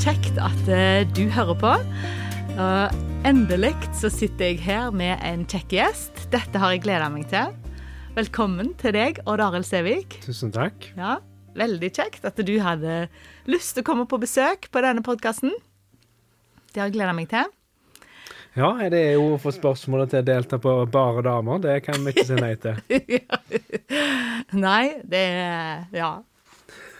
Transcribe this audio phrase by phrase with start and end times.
[0.00, 1.72] kjekt at eh, du hører på.
[2.54, 6.24] Og endelig så sitter jeg her med en kjekk gjest.
[6.32, 7.52] Dette har jeg gleda meg til.
[8.16, 10.18] Velkommen til deg, Odd Arild Sævik.
[10.24, 10.88] Tusen takk.
[10.98, 11.18] Ja,
[11.58, 13.04] veldig kjekt at du hadde
[13.50, 15.54] lyst til å komme på besøk på denne podkasten.
[16.72, 17.50] Det har jeg gleda meg til.
[18.54, 21.58] Ja, det er jo for spørsmålet til å delta på Bare damer.
[21.62, 22.78] Det kan vi ikke si nei til.
[24.66, 26.12] Nei, det er Ja.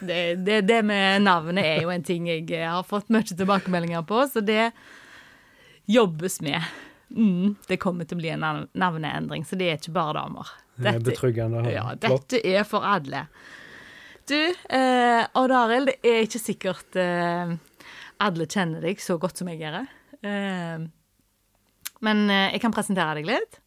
[0.07, 4.23] Det, det, det med navnet er jo en ting jeg har fått mye tilbakemeldinger på,
[4.31, 4.71] så det
[5.85, 6.63] jobbes med.
[7.15, 10.55] Mm, det kommer til å bli en navneendring, så det er ikke bare damer.
[10.75, 11.63] Det er betryggende.
[11.71, 13.27] Ja, dette er for alle.
[14.25, 14.39] Du,
[14.73, 17.53] eh, Odd Arild, det er ikke sikkert eh,
[18.25, 19.85] alle kjenner deg så godt som jeg gjør.
[20.25, 20.87] Eh,
[22.05, 23.59] men eh, jeg kan presentere deg litt.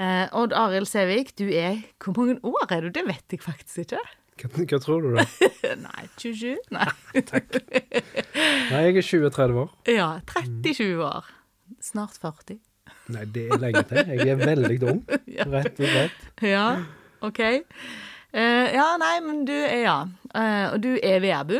[0.00, 2.90] Eh, Odd Arild Sævik, du er Hvor mange år er du?
[2.92, 4.00] Det vet jeg faktisk ikke.
[4.36, 5.24] Hva, hva tror du, da?
[5.86, 6.56] Nei, 27?
[6.74, 6.88] Nei.
[8.70, 9.70] Nei, jeg er 20-30 år.
[9.88, 11.30] Ja, 30-20 år.
[11.82, 12.60] Snart 40.
[13.14, 14.12] Nei, det er lenge til.
[14.12, 15.00] Jeg er veldig ung,
[15.56, 16.28] rett og slett.
[16.44, 16.66] Ja,
[17.26, 17.42] OK.
[18.36, 19.98] Uh, ja, nei, men du er ja.
[20.34, 21.58] Uh, og du er Veabu.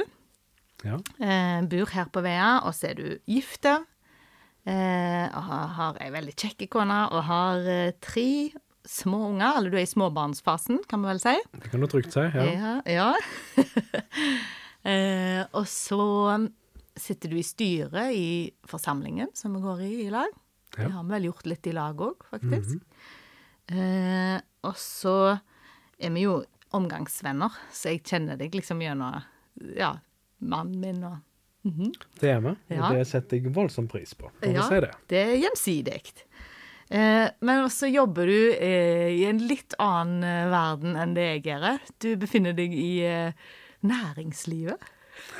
[0.84, 1.00] Ja.
[1.19, 3.78] Uh, bor her på Vea, og så er du gifte.
[4.66, 8.50] Eh, og har, har ei veldig kjekk kone og har eh, tre
[8.86, 9.58] små unger.
[9.58, 11.34] Eller du er i småbarnsfasen, kan vi vel si.
[11.60, 12.20] Det kan du trygt si.
[12.20, 12.46] Ja.
[12.46, 12.74] Ja.
[12.86, 13.08] ja.
[14.90, 16.00] eh, og så
[16.96, 18.28] sitter du i styret i
[18.68, 20.32] forsamlingen som vi går i i lag.
[20.76, 22.80] Det har vi vel gjort litt i lag òg, faktisk.
[23.72, 25.16] eh, og så
[25.98, 26.40] er vi jo
[26.76, 29.22] omgangsvenner, så jeg kjenner deg liksom gjennom
[29.78, 29.94] ja,
[30.44, 31.22] mannen min og
[31.66, 31.88] Mhm.
[32.20, 32.88] Det er vi, og Ja.
[32.94, 34.28] det setter jeg voldsom pris på.
[34.40, 34.62] Må Ja.
[34.68, 34.90] si det.
[35.08, 36.12] Det er gjensidig.
[36.90, 41.42] Eh, men også jobber du eh, i en litt annen eh, verden enn det jeg
[41.48, 41.80] gjør.
[42.04, 42.91] Du befinner deg i
[43.86, 44.92] næringslivet.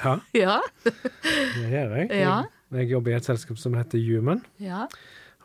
[0.03, 0.57] Ja, Ja.
[0.83, 2.11] det gjør jeg.
[2.11, 2.37] Ja.
[2.43, 4.87] Jeg, jeg jobber i et selskap som heter Human, ja.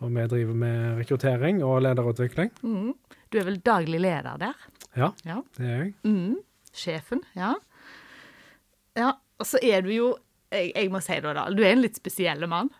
[0.01, 2.49] og vi driver med rekruttering og lederutvikling.
[2.65, 2.93] Mm.
[3.31, 4.65] Du er vel daglig leder der?
[4.97, 5.37] Ja, Ja.
[5.57, 5.93] det er jeg.
[6.07, 6.39] Mm.
[6.73, 7.53] Sjefen, ja.
[8.97, 10.09] Ja, og så er du jo
[10.51, 11.45] jeg, jeg må si det, da.
[11.55, 12.71] Du er en litt spesiell mann.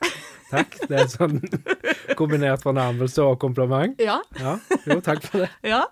[0.50, 0.76] Takk.
[0.88, 1.40] Det er sånn
[2.18, 3.98] kombinert fornærmelse og kompliment.
[4.02, 4.20] Ja.
[4.38, 5.50] Ja, jo, takk for det.
[5.66, 5.84] Ja.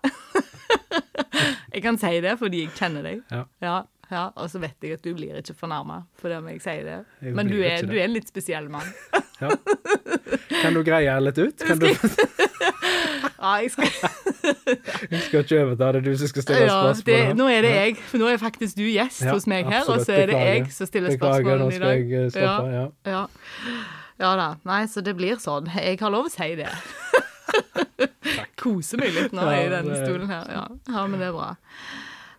[1.74, 3.24] jeg kan si det fordi jeg kjenner deg.
[3.34, 3.44] Ja.
[3.64, 3.76] Ja,
[4.12, 6.98] ja, Og så vet jeg at du blir ikke fornærma fordi om jeg sier det.
[7.24, 7.90] Jeg Men du er, det.
[7.90, 8.86] du er en litt spesiell mann.
[9.42, 9.50] Ja.
[10.62, 11.64] Kan du greie litt ut?
[11.66, 11.88] Kan du,
[13.44, 13.88] Ja, jeg skal,
[15.10, 17.04] jeg skal ikke overta det, er du som skal stille ja, spørsmål.
[17.10, 17.96] det, nå er det jeg.
[18.08, 20.88] For nå er faktisk du gjest hos meg her, og så er det jeg som
[20.88, 23.12] stiller Beklager, nå spørsmålene i skal jeg stoppe.
[23.12, 23.26] Ja.
[24.20, 24.34] Ja.
[24.38, 24.48] da.
[24.68, 25.70] Nei, så det blir sånn.
[25.74, 26.70] Jeg har lov å si det.
[28.60, 30.50] Koser meg litt nå i denne stolen her.
[30.54, 30.64] Ja.
[30.90, 31.50] ja, men det er bra.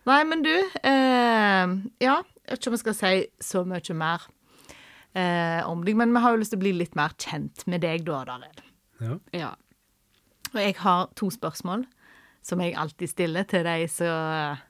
[0.06, 4.26] Nei, men du eh, Ja, jeg vet ikke om jeg skal si så mye mer
[5.18, 7.82] eh, om deg, men vi har jo lyst til å bli litt mer kjent med
[7.82, 8.62] deg da, Daril.
[9.02, 9.18] Ja.
[9.34, 9.52] Ja.
[10.52, 11.84] Og jeg har to spørsmål
[12.46, 14.62] som jeg alltid stiller til de som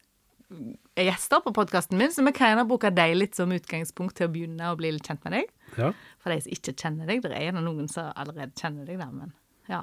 [0.96, 4.28] er gjester på podkasten min, så vi kan gjerne bruke deg litt som utgangspunkt til
[4.28, 5.50] å begynne å bli litt kjent med deg.
[5.78, 5.92] Ja.
[6.22, 7.22] For de som ikke kjenner deg.
[7.24, 9.34] Det er gjerne noen som allerede kjenner deg, der, men
[9.70, 9.82] ja.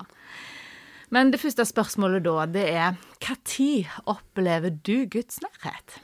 [1.14, 2.96] Men det første spørsmålet da, det er
[3.46, 6.00] tid opplever du Guds nærhet?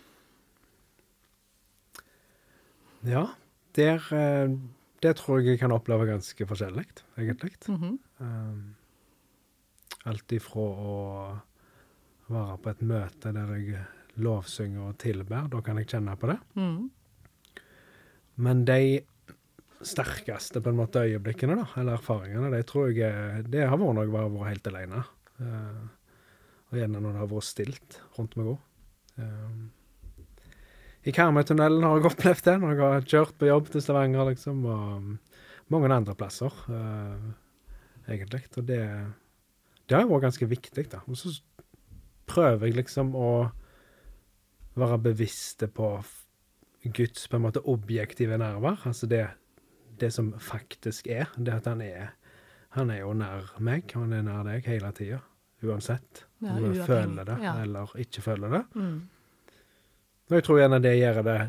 [3.08, 3.30] ja.
[3.78, 4.58] Der, der
[5.04, 6.86] det tror jeg jeg kan oppleve ganske forskjellig,
[7.18, 7.54] egentlig.
[7.68, 8.00] Mhm.
[8.20, 8.76] Um,
[10.06, 10.96] alt ifra å
[12.30, 13.86] være på et møte der jeg
[14.20, 16.38] lovsynger og tilber, da kan jeg kjenne på det.
[16.60, 16.90] Mm.
[18.44, 19.00] Men de
[19.86, 24.10] sterkeste på en måte øyeblikkene, da, eller erfaringene, det tror jeg det har vært når
[24.10, 25.04] jeg har helt alene.
[25.40, 25.84] Eh,
[26.70, 28.66] og gjerne når det har vært stilt rundt meg òg.
[31.08, 34.66] I Karmøytunnelen har jeg opplevd det, når jeg har kjørt på jobb til Stavanger, liksom,
[34.68, 35.14] og um,
[35.74, 37.30] mange andre plasser, eh,
[38.14, 38.44] egentlig.
[38.58, 38.82] Og det,
[39.88, 41.02] det har jo vært ganske viktig, da.
[41.08, 41.34] Og så
[42.30, 43.30] prøver jeg liksom å
[44.80, 45.96] være bevisste på
[46.96, 48.78] Guds på en måte objektive nerver.
[48.88, 49.26] Altså det,
[50.02, 51.30] det som faktisk er.
[51.38, 52.16] Det at han er
[52.78, 55.18] Han er jo nær meg, han er nær deg hele tida.
[55.66, 57.56] Uansett Ja, om du føler det ja.
[57.64, 58.62] eller ikke føler det.
[58.76, 59.10] Mm.
[60.30, 61.40] Og jeg tror gjerne det gjør det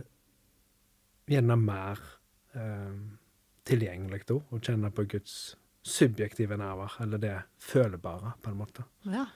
[1.30, 2.00] gjerne mer
[2.56, 2.94] eh,
[3.68, 5.34] tilgjengelig da, å kjenne på Guds
[5.86, 8.84] subjektive nerver, eller det følebare, på en måte.
[9.04, 9.26] Ja.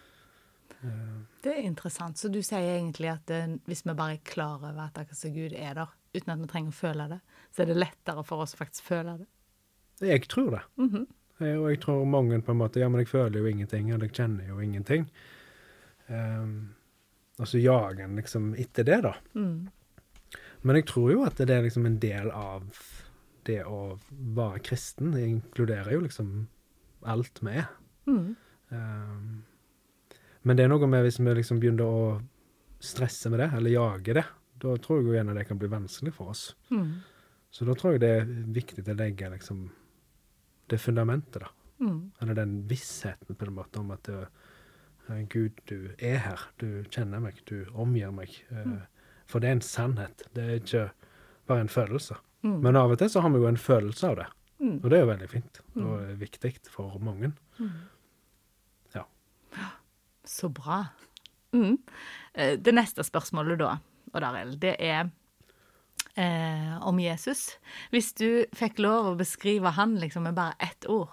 [0.80, 2.16] Eh, Det er interessant.
[2.18, 5.32] Så du sier egentlig at det, hvis vi bare er klar over at akkurat som
[5.36, 7.20] Gud er der, uten at vi trenger å føle det,
[7.50, 9.28] så er det lettere for oss å faktisk føle det.
[10.06, 10.62] jeg tror det.
[10.76, 11.06] Mm -hmm.
[11.38, 14.06] jeg, Og jeg tror mange på en måte Ja, men jeg føler jo ingenting, eller
[14.06, 15.10] jeg kjenner jo ingenting.
[16.06, 16.74] Um,
[17.38, 19.14] og så jager en liksom etter det, da.
[19.34, 19.68] Mm.
[20.62, 22.62] Men jeg tror jo at det er liksom en del av
[23.46, 25.12] det å være kristen.
[25.12, 26.48] Det inkluderer jo liksom
[27.02, 27.66] alt vi er.
[28.06, 28.36] Mm.
[28.68, 29.44] Um,
[30.42, 32.22] men det er noe med hvis vi liksom begynner å
[32.84, 34.24] stresse med det, eller jage det,
[34.64, 36.46] da tror jeg jo gjerne det kan bli vanskelig for oss.
[36.72, 36.88] Mm.
[37.54, 39.68] Så da tror jeg det er viktig å legge liksom
[40.72, 41.52] det fundamentet, da.
[41.84, 41.98] Mm.
[42.22, 46.44] Eller den vissheten på en måte om at eh, Gud, du er her.
[46.58, 47.40] Du kjenner meg.
[47.50, 48.32] Du omgir meg.
[48.50, 48.78] Eh,
[49.28, 50.24] For det er en sannhet.
[50.36, 50.84] Det er ikke
[51.48, 52.16] bare en følelse.
[52.44, 52.58] Mm.
[52.64, 54.26] Men av og til så har vi jo en følelse av det.
[54.64, 54.76] Mm.
[54.80, 57.32] Og det er jo veldig fint og er viktig for mange.
[60.24, 60.86] Så bra.
[61.52, 61.78] Mm.
[62.32, 63.74] Eh, Det neste spørsmålet da,
[64.14, 65.08] Odd Arild, det er
[66.16, 67.56] eh, om Jesus.
[67.90, 71.12] Hvis du fikk lov å beskrive han liksom med bare ett ord,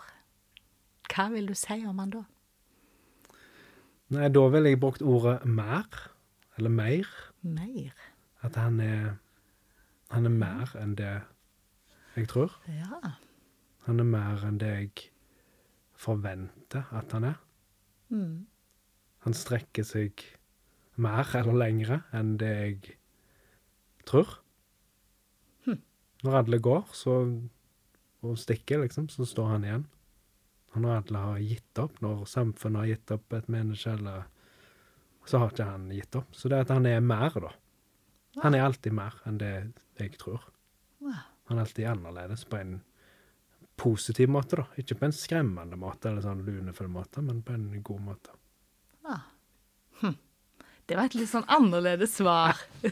[1.11, 2.23] hva vil du si om han da?
[4.11, 5.87] Nei, da ville jeg brukt ordet mer,
[6.59, 7.09] eller mer.
[7.41, 8.07] Mer?
[8.43, 9.17] At han er
[10.11, 11.21] Han er mer enn det
[12.17, 12.51] jeg tror.
[12.67, 13.13] Ja.
[13.85, 15.05] Han er mer enn det jeg
[15.95, 17.37] forventer at han er.
[18.11, 18.47] Mm.
[19.23, 20.25] Han strekker seg
[21.01, 22.95] mer eller lengre enn det jeg
[24.07, 24.37] tror.
[26.21, 27.15] Når alle går så,
[28.21, 29.87] og stikker, liksom, så står han igjen.
[30.71, 34.27] Og når alle har gitt opp, når samfunnet har gitt opp et menneske, eller
[35.25, 36.29] så har ikke han gitt opp.
[36.37, 37.51] Så det at han er mer, da.
[38.43, 39.51] Han er alltid mer enn det
[39.99, 40.45] jeg tror.
[41.01, 42.77] Han er alltid annerledes på en
[43.81, 44.67] positiv måte, da.
[44.79, 48.37] Ikke på en skremmende måte eller sånn lunefull måte, men på en god måte.
[50.91, 52.57] Det var et litt sånn annerledes svar.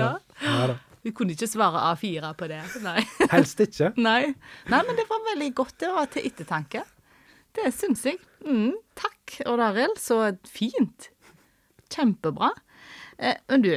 [0.00, 0.14] Ja.
[0.40, 0.76] ja.
[1.04, 2.62] Vi kunne ikke svare A4 på det.
[2.80, 3.02] Nei.
[3.28, 3.90] Helst ikke.
[4.08, 4.32] Nei.
[4.72, 5.76] Nei, men det var veldig godt.
[5.84, 6.86] Det var til ettertanke.
[7.56, 8.16] Det syns jeg.
[8.46, 10.00] Mm, takk, Odd Arild.
[10.00, 11.10] Så fint.
[11.92, 12.54] Kjempebra.
[13.20, 13.72] Eh, men du,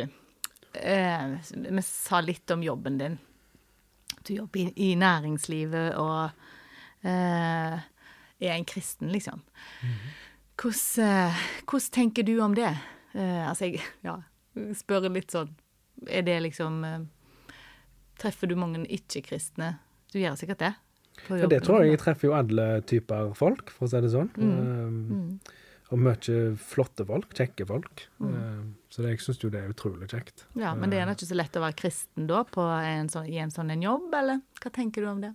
[0.80, 1.38] eh,
[1.68, 3.19] vi sa litt om jobben din.
[4.24, 6.31] Du jobber i, i næringslivet og
[7.04, 7.81] eh,
[8.39, 9.44] er en kristen, liksom.
[9.83, 10.24] Mm eh,
[10.63, 12.71] hvordan tenker du om det?
[13.13, 14.18] Uh, altså, jeg ja,
[14.74, 15.51] spør litt sånn
[16.10, 17.04] Er det liksom uh,
[18.18, 19.75] Treffer du mange ikke-kristne?
[20.13, 20.71] Du gjør sikkert det?
[21.30, 24.31] Ja, det tror jeg jeg treffer jo alle typer folk, for å si det sånn.
[24.33, 24.56] Mm.
[24.57, 25.60] Um,
[25.94, 28.06] og mye flotte folk, kjekke folk.
[28.18, 30.45] Um, så det, jeg syns jo det er utrolig kjekt.
[30.57, 33.38] Ja, Men det er ikke så lett å være kristen da på en sånn, i
[33.42, 34.42] en sånn en jobb, eller?
[34.62, 35.33] Hva tenker du om det?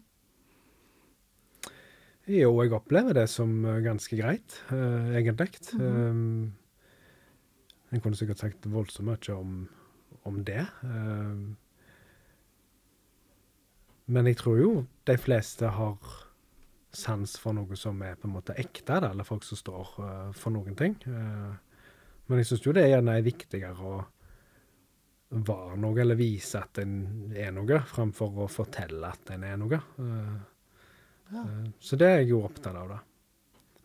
[2.28, 5.62] Jo, jeg opplever det som eh, ganske greit, uh, egentlig.
[5.80, 6.52] um,
[7.88, 9.54] jeg kunne sikkert sagt voldsomt mye om,
[10.28, 10.66] om det.
[10.82, 11.56] Um,
[14.12, 14.72] men jeg tror jo
[15.08, 16.12] de fleste har
[16.92, 20.28] sans for noe som er på en måte ekte, da, eller folk som står uh,
[20.36, 21.00] for noen ting.
[21.08, 21.56] Uh,
[22.28, 23.98] men jeg syns jo det er gjerne er viktigere å
[25.30, 29.80] være noe, eller vise at en er noe, framfor å fortelle at en er noe.
[30.00, 30.36] Eh,
[31.32, 32.98] eh, så det er jeg jo opptatt av, da.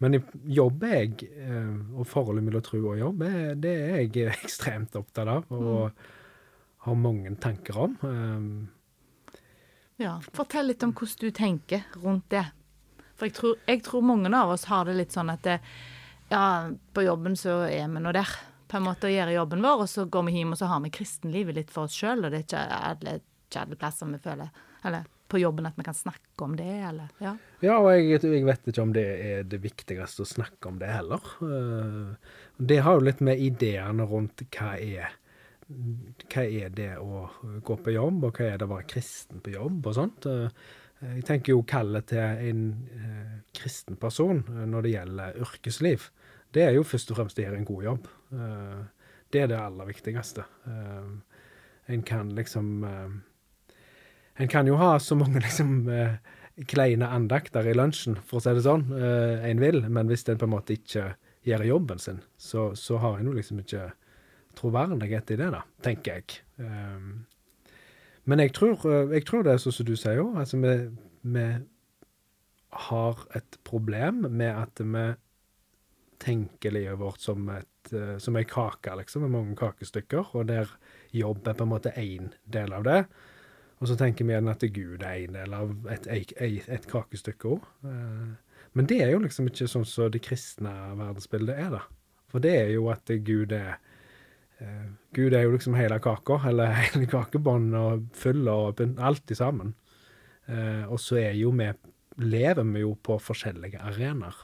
[0.04, 0.18] Men
[0.52, 3.24] jobb er jeg, eh, og forholdet mellom tro og jobb,
[3.64, 5.92] det er jeg ekstremt opptatt av, og
[6.88, 8.00] har mange tanker om.
[8.04, 9.42] Eh,
[10.02, 12.48] Ja, Fortell litt om hvordan du tenker rundt det.
[13.16, 15.60] For jeg tror, jeg tror mange av oss har det litt sånn at det,
[16.32, 18.28] ja, på jobben så er vi nå der.
[18.68, 20.82] På en måte å gjøre jobben vår, og så går vi hjem og så har
[20.82, 22.26] vi kristenlivet litt for oss sjøl.
[22.26, 23.14] Og det er ikke alle,
[23.46, 24.50] ikke alle plasser vi føler
[24.84, 27.34] Eller på jobben at vi kan snakke om det, eller Ja.
[27.66, 30.92] Ja, og jeg, jeg vet ikke om det er det viktigste å snakke om det
[30.94, 31.26] heller.
[31.42, 32.16] Eh,
[32.62, 35.12] Det har jo litt med ideene rundt hva er
[36.30, 37.24] hva er det å
[37.66, 40.26] gå på jobb, og hva er det å være kristen på jobb, og sånt.
[40.30, 40.50] Eh,
[41.04, 42.60] Jeg tenker jo kallet til en
[42.96, 46.06] eh, kristen person når det gjelder yrkesliv,
[46.54, 48.08] det er jo først og fremst å gjøre en god jobb.
[49.34, 50.44] Det er det aller viktigste.
[51.90, 52.84] En kan liksom
[54.42, 56.16] En kan jo ha så mange liksom eh,
[56.70, 60.40] kleine andakter i lunsjen, for å si det sånn, eh, en vil, men hvis en
[60.42, 61.14] på en måte ikke
[61.48, 63.92] gjør jobben sin, så, så har en jo liksom ikke
[64.58, 66.40] troverdighet i det, da, tenker jeg.
[66.62, 67.26] Um,
[68.30, 70.38] men jeg tror, eh, jeg tror det er sånn som du sier òg.
[70.44, 70.76] Altså, vi,
[71.36, 71.48] vi
[72.88, 75.06] har et problem med at vi
[76.24, 80.72] tenker livet vårt som, et, som ei kake, liksom, med mange kakestykker, og der
[81.14, 83.02] jobb er på en måte én del av det.
[83.82, 87.56] Og så tenker vi gjerne at Gud er en del av et, et, et, kakestykke
[87.56, 87.66] òg.
[88.74, 91.82] Men det er jo liksom ikke sånn som det kristne verdensbildet er, da.
[92.32, 93.76] For det er jo at Gud er
[94.58, 99.38] eh, Gud er jo liksom hele kaka, eller hele kakebånd og full og alt i
[99.38, 99.76] sammen.
[100.48, 101.70] Eh, og så er jo vi
[102.24, 104.36] lever vi jo på forskjellige arenaer.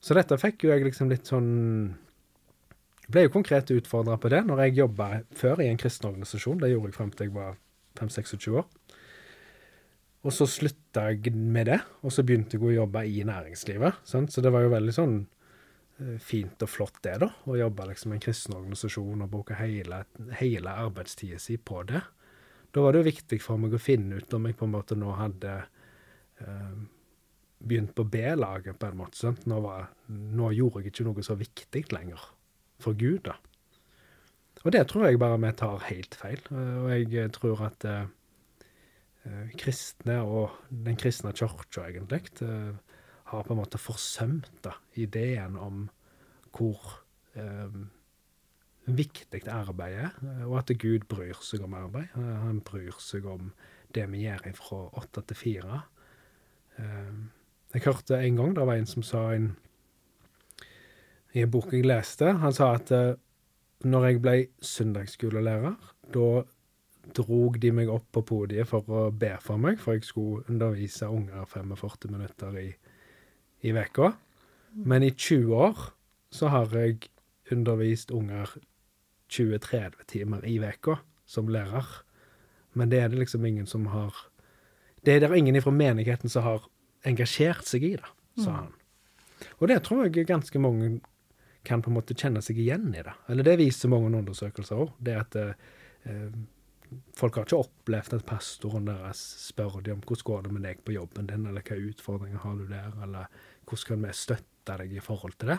[0.00, 1.48] Så dette fikk jo jeg liksom litt sånn
[3.08, 6.60] ble jo konkret utfordra på det når jeg jobba før i en kristen organisasjon.
[6.60, 7.56] Det gjorde jeg frem til jeg var
[7.98, 8.66] 5-26 år.
[10.26, 14.02] Og så slutta jeg med det, og så begynte jeg å jobbe i næringslivet.
[14.08, 14.32] Sant?
[14.34, 17.30] Så det var jo veldig sånn eh, fint og flott det, da.
[17.46, 20.02] Å jobbe liksom i en kristen organisasjon og bruke hele,
[20.40, 22.02] hele arbeidstida si på det.
[22.74, 24.98] Da var det jo viktig for meg å finne ut om jeg på en måte
[24.98, 25.54] nå hadde
[26.42, 26.74] eh,
[27.58, 29.32] begynt på B-laget, på en måte.
[29.48, 32.26] Nå, var, nå gjorde jeg ikke noe så viktig lenger
[32.82, 33.38] for Gud, da.
[34.64, 36.40] Og det tror jeg bare vi tar helt feil.
[36.50, 38.06] Eh, og jeg tror at eh,
[39.28, 42.74] Eh, kristne og den kristne kirka, egentlig, eh,
[43.24, 45.88] har på en måte forsømt da, ideen om
[46.54, 47.02] hvor
[47.34, 47.74] eh,
[48.86, 52.08] viktig arbeidet er, og at Gud bryr seg om arbeid.
[52.16, 53.52] Eh, han bryr seg om
[53.94, 55.82] det vi gjør fra åtte til fire.
[56.78, 57.12] Eh,
[57.74, 59.56] jeg hørte en gang det var en som sa en,
[61.34, 63.18] i en bok jeg leste Han sa at eh,
[63.84, 65.76] når jeg ble søndagsskolelærer,
[66.14, 66.28] da
[67.16, 71.08] drog de meg opp på podiet for å be for meg, for jeg skulle undervise
[71.08, 72.68] unger 45 minutter i,
[73.64, 74.12] i veka.
[74.72, 75.86] Men i 20 år
[76.34, 77.08] så har jeg
[77.52, 78.50] undervist unger
[79.32, 81.86] 20-30 timer i veka som lærer.
[82.76, 84.14] Men det er det liksom ingen som har
[85.04, 86.66] Det er det ingen fra menigheten som har
[87.06, 88.08] engasjert seg i det,
[88.42, 88.72] sa han.
[89.62, 90.98] Og det tror jeg ganske mange
[91.68, 93.14] kan på en måte kjenne seg igjen i det.
[93.28, 94.94] Eller det viser mange undersøkelser òg.
[95.04, 96.32] Det at eh,
[97.18, 100.84] folk har ikke opplevd at pastoren deres spør dem om hvordan går det med deg
[100.84, 104.94] på jobben din, eller hva utfordringer har du der, eller hvordan kan vi støtte deg
[104.96, 105.58] i forhold til det.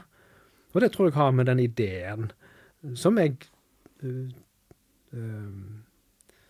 [0.73, 2.31] Og det tror jeg har med den ideen
[2.95, 3.39] som jeg
[4.05, 4.29] uh,
[5.15, 5.53] uh,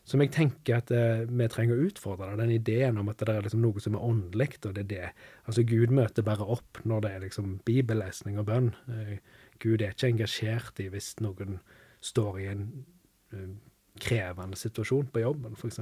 [0.09, 2.35] som jeg tenker at uh, vi trenger å utfordre.
[2.39, 5.09] Den ideen om at det er liksom noe som er åndelig, og det er det.
[5.45, 8.71] Altså Gud møter bare opp når det er liksom bibellesning og bønn.
[9.59, 11.59] Gud er ikke engasjert i hvis noen
[12.05, 12.63] står i en
[13.99, 15.81] krevende situasjon på jobben, f.eks.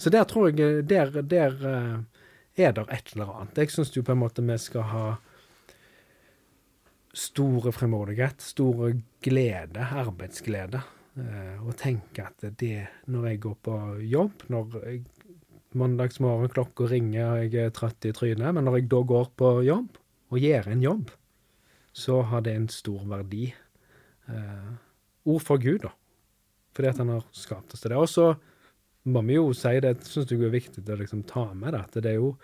[0.00, 1.98] Så der tror jeg Der, der uh,
[2.56, 3.58] er det et eller annet.
[3.58, 5.04] Jeg syns jo på en måte vi skal ha
[7.14, 8.92] store fremodighet, store
[9.22, 10.82] glede, arbeidsglede.
[11.66, 15.02] Og tenke at det, når jeg går på jobb, når jeg
[15.74, 19.50] mandagsmorgen klokka ringer og jeg er trøtt i trynet, men når jeg da går på
[19.66, 19.98] jobb
[20.30, 21.10] og gjør en jobb,
[22.00, 23.50] så har det en stor verdi.
[24.30, 24.70] Eh,
[25.28, 25.94] ord for Gud, da
[26.74, 27.98] fordi at han har skapt oss til det.
[27.98, 28.26] Og så
[29.10, 32.00] må vi jo si det, syns jeg er viktig å liksom ta med det, at
[32.04, 32.34] det er jo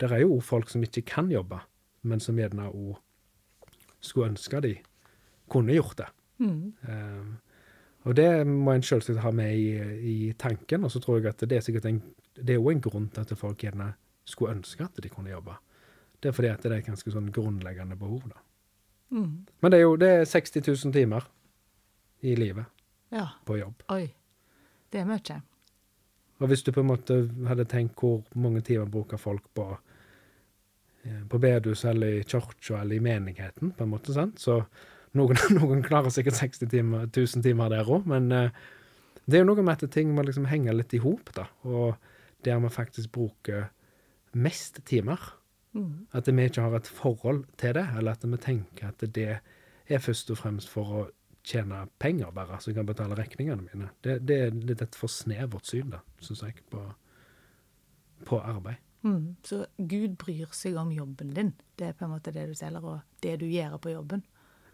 [0.00, 1.58] det er jo folk som ikke kan jobbe,
[2.08, 2.94] men som gjerne òg
[4.00, 4.74] skulle ønske de
[5.52, 6.06] kunne gjort det.
[6.40, 6.72] Mm.
[6.88, 7.58] Eh,
[8.08, 9.74] og det må en selvsagt ha med i,
[10.08, 10.86] i, tanken.
[10.86, 11.98] Og så tror jeg at det er sikkert en,
[12.32, 13.90] det er jo en grunn til at folk gjerne
[14.24, 15.58] skulle ønske at de kunne jobbe.
[16.16, 18.40] Det er fordi at det er et ganske sånn grunnleggende behov, da.
[19.10, 19.46] Mm.
[19.60, 21.26] Men det er jo det er 60 000 timer
[22.20, 22.64] i livet
[23.10, 23.26] ja.
[23.46, 23.82] på jobb.
[23.90, 24.04] Oi.
[24.90, 25.40] Det er mye.
[26.40, 27.16] Og hvis du på en måte
[27.48, 29.66] hadde tenkt hvor mange timer bruker folk på
[31.04, 34.40] eh, på bedehus eller i kirka eller i menigheten, på en måte, sant?
[34.40, 34.62] så
[35.18, 38.48] noen, noen klarer sikkert 60 timer, 1000 timer der òg, men uh,
[39.26, 41.98] det er jo noe med at ting må liksom henge litt i hop, da, og
[42.46, 43.68] der vi faktisk bruker
[44.32, 45.20] mest timer.
[45.72, 46.06] Mm.
[46.12, 49.38] At vi ikke har et forhold til det, eller at vi tenker at det
[49.86, 51.06] er først og fremst for å
[51.46, 53.90] tjene penger, bare, så jeg kan betale regningene mine.
[54.04, 56.82] Det, det er litt et for snevert syn, da, syns jeg, på,
[58.28, 58.82] på arbeid.
[59.02, 61.54] Mm, så Gud bryr seg om jobben din.
[61.78, 64.26] Det er på en måte det du selger, og det du gjør på jobben.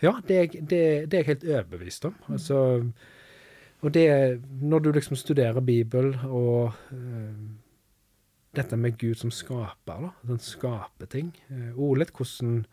[0.02, 2.16] Ja, det er, det, det er jeg helt overbevist om.
[2.26, 2.32] Mm.
[2.34, 2.58] Altså,
[3.80, 7.32] og det Når du liksom studerer Bibel og uh,
[8.56, 12.64] dette med Gud som skaper, da, den skaper ting uh, Ordlett hvordan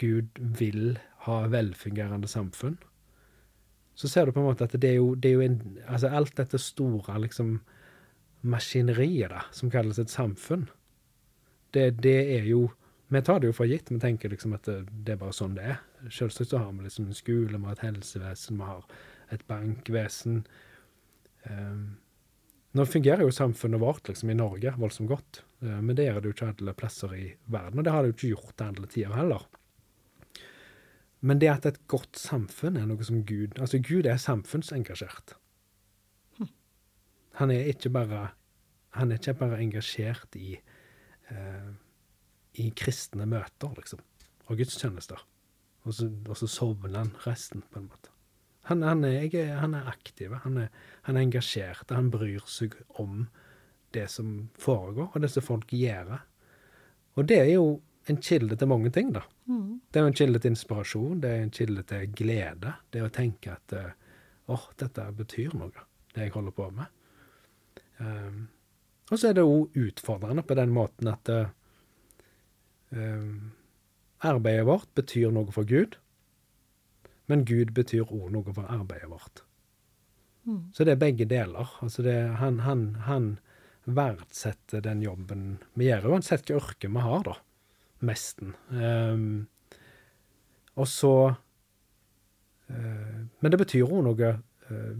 [0.00, 2.78] Gud vil ha velfungerende samfunn
[4.00, 6.08] så ser du på en måte at det er jo, det er jo en, altså
[6.08, 7.58] alt dette store liksom,
[8.48, 10.68] maskineriet da, som kalles et samfunn,
[11.74, 12.70] det, det, er jo
[13.10, 13.90] Vi tar det jo for gitt.
[13.90, 15.78] Vi tenker liksom at det, det er bare sånn det er.
[16.14, 18.84] Selvsagt så har vi liksom en skole, vi har et helsevesen, vi har
[19.34, 20.44] et bankvesen.
[21.50, 21.98] Um,
[22.76, 26.30] nå fungerer jo samfunnet vårt liksom i Norge voldsomt godt, uh, men det gjør det
[26.30, 27.80] jo ikke alle plasser i verden.
[27.80, 29.46] Og det har det jo ikke gjort til alle tider heller.
[31.20, 35.34] Men det at et godt samfunn er noe som Gud Altså, Gud er samfunnsengasjert.
[37.36, 38.30] Han er ikke bare
[38.96, 40.56] Han er ikke bare engasjert i
[41.30, 41.68] eh,
[42.58, 44.00] i kristne møter, liksom,
[44.48, 45.20] og gudstjenester.
[45.86, 48.12] Og så, og så sovner han resten, på en måte.
[48.70, 50.72] Han, han, er, han er, aktiv, han er,
[51.08, 53.24] han er engasjert, han bryr seg om
[53.94, 56.20] det som foregår, og det som folk gjør.
[57.18, 59.24] Og det er jo en kilde til mange ting, da.
[59.50, 59.80] Mm.
[59.90, 62.74] Det er jo en kilde til inspirasjon, det er en kilde til glede.
[62.94, 63.90] Det å tenke at åh,
[64.54, 66.96] åh, dette betyr noe, det jeg holder på med.
[68.00, 68.44] Um,
[69.10, 71.50] og så er det òg utfordrende på den måten at eh,
[72.94, 73.50] um,
[74.22, 75.98] arbeidet vårt betyr noe for Gud,
[77.30, 79.44] men Gud betyr òg noe for arbeidet vårt.
[80.48, 80.72] Mm.
[80.74, 81.70] Så det er begge deler.
[81.84, 83.30] Altså det, han, han, han
[83.84, 85.44] verdsetter den jobben
[85.78, 87.36] vi gjør, uansett hvilket yrke vi har, da.
[88.06, 88.54] Mesten.
[88.72, 89.48] Um,
[90.80, 94.30] og så uh, Men det betyr òg noe
[94.70, 94.94] uh,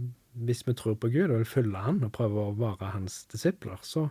[0.45, 3.79] Hvis vi tror på Gud og vil følge Han og prøve å være Hans disipler,
[3.81, 4.05] så,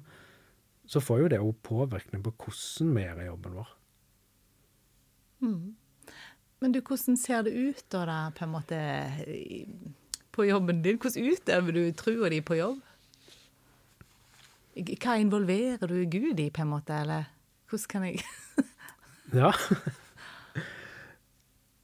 [0.90, 3.70] så får jo det òg påvirkning på hvordan vi gjør jobben vår.
[5.46, 5.62] Mm.
[6.60, 8.78] Men du, hvordan ser det ut da, da på en måte
[10.32, 11.00] på jobben din?
[11.00, 12.80] Hvordan utøver du trua di på jobb?
[14.76, 17.30] Hva involverer du Gud i, på en måte, eller
[17.70, 18.20] hvordan kan jeg
[19.40, 19.52] Ja.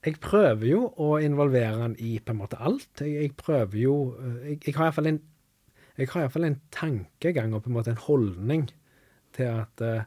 [0.07, 3.01] Jeg prøver jo å involvere han i på en måte alt.
[3.01, 5.23] Jeg, jeg prøver jo eh, Jeg, jeg har iallfall en
[5.97, 6.11] jeg
[6.45, 8.67] en tankegang og på en måte en holdning
[9.33, 10.05] til at uh,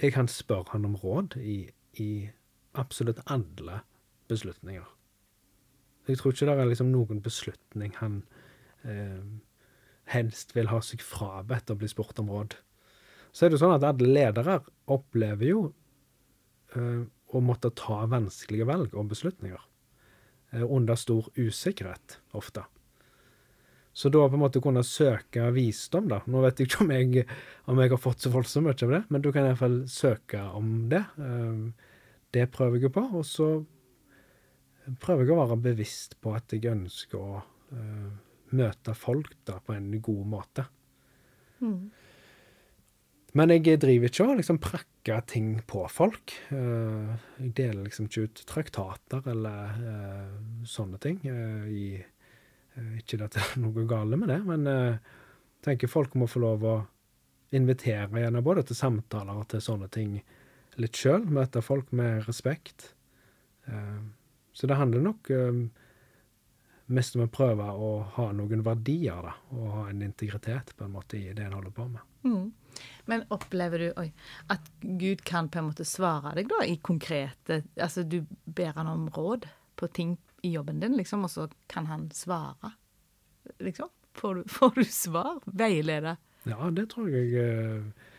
[0.00, 1.68] jeg kan spørre han om råd i,
[2.00, 2.30] i
[2.78, 3.82] absolutt alle
[4.30, 4.86] beslutninger.
[6.08, 8.22] Jeg tror ikke det er liksom noen beslutning han
[8.86, 9.22] eh,
[10.10, 12.56] helst vil ha seg frabedt å bli spurt om råd.
[13.30, 14.58] Så er det jo sånn at alle ledere
[14.90, 15.60] opplever jo
[16.74, 19.60] eh, å måtte ta vanskelige valg og beslutninger.
[20.52, 22.64] eh, under stor usikkerhet, ofte.
[23.92, 26.20] Så da på en måte kunne søke visdom, da.
[26.26, 27.24] Nå vet jeg ikke om jeg,
[27.70, 30.88] om jeg har fått så voldsomt mye av det, men du kan iallfall søke om
[30.90, 31.04] det.
[31.18, 31.88] Eh,
[32.34, 33.04] det prøver jeg på.
[33.18, 33.48] Og så
[35.02, 38.10] prøver jeg å være bevisst på at jeg ønsker å uh,
[38.56, 40.66] møte folk da på en god måte.
[41.60, 41.80] mm.
[43.38, 46.32] Men jeg driver ikke og liksom prakker ting på folk.
[46.50, 51.20] Uh, jeg deler liksom ikke ut traktater eller uh, sånne ting.
[51.70, 52.00] i,
[52.98, 54.98] ikke at det er noe gale med det, men jeg
[55.66, 56.74] tenker folk må få lov å
[57.54, 60.14] invitere gjerne både til samtaler og til sånne ting
[60.80, 61.26] litt sjøl.
[61.28, 62.94] Møte folk med respekt.
[63.68, 64.00] Eh,
[64.52, 65.60] så det handler nok eh,
[66.90, 70.96] mest om å prøve å ha noen verdier, da, og ha en integritet på en
[70.96, 72.06] måte i det en holder på med.
[72.26, 72.50] Mm.
[73.10, 74.08] Men opplever du oi,
[74.52, 78.90] at Gud kan på en måte svare deg da i konkrete Altså du ber han
[78.90, 79.48] om råd
[79.80, 80.12] på ting
[80.46, 82.74] i jobben din, liksom, og så kan han svare?
[83.58, 83.88] Liksom?
[84.20, 85.40] Får du, får du svar?
[85.46, 86.16] Veilede?
[86.48, 88.09] Ja, det tror jeg eh,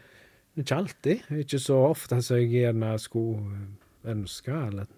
[0.59, 1.29] Ikke alltid.
[1.43, 3.61] Ikke så ofte som jeg gjerne skulle
[4.11, 4.89] ønske eller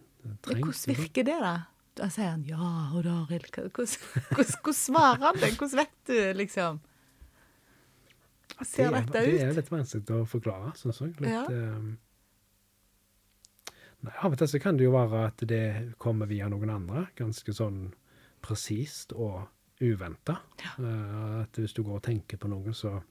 [0.41, 0.65] trengt.
[0.65, 1.53] hvordan virker det, da?
[1.93, 5.51] Da sier han ja, og da, Hvordan, svarer han det?
[5.59, 6.79] Hvordan vet du, liksom?
[8.63, 9.27] Ser det, dette ut?
[9.29, 11.13] det er litt vanskelig å forklare, syns jeg.
[11.19, 11.43] Litt, Ja.
[11.49, 11.97] Um,
[14.03, 15.65] nei, Av og til så kan det jo være at det
[16.01, 17.93] kommer via noen andre, ganske sånn
[18.43, 19.43] presist og
[19.83, 20.39] uventa.
[21.43, 23.01] at hvis du går og tenker på noe, så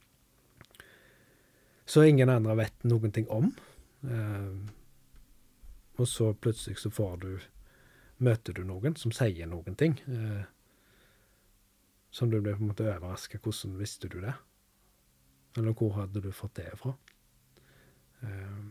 [1.84, 3.50] Så ingen andre vet noen ting om.
[4.06, 4.52] Eh,
[6.00, 7.32] og så plutselig så får du
[8.22, 9.96] Møter du noen som sier noen ting.
[10.06, 10.44] eh,
[12.12, 13.38] som du blir på en måte overraska.
[13.38, 14.34] Hvordan visste du det?
[15.56, 16.92] Eller hvor hadde du fått det fra?
[18.22, 18.66] Eh,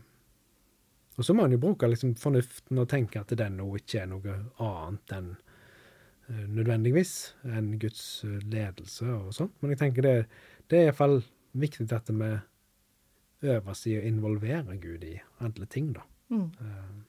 [1.18, 4.08] og så må en jo bruke liksom fornuften og tenke at den nå ikke er
[4.12, 7.16] noe annet enn eh, nødvendigvis
[7.50, 9.58] enn Guds eh, ledelse og sånt.
[9.60, 10.16] Men jeg tenker det,
[10.70, 11.18] det er iallfall
[11.52, 12.30] viktig at vi
[13.42, 16.04] øver seg i å involvere Gud i alle ting, da.
[16.30, 16.50] Mm.
[16.60, 17.00] Eh,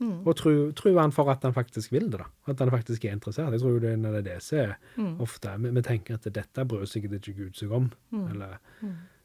[0.00, 0.26] Mm.
[0.26, 2.24] og tro, tro han for at han faktisk vil det, da.
[2.46, 3.50] At han faktisk er interessert.
[3.50, 5.20] Jeg tror det, er det som er Mm.
[5.20, 7.90] ofte vi, vi tenker at dette bryr sikkert ikke Gud seg om.
[8.12, 8.28] Mm.
[8.30, 8.58] Eller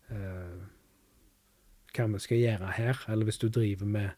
[0.09, 0.63] eh,
[1.93, 3.05] hva vi skal gjøre her.
[3.07, 4.09] Eller hvis du driver med,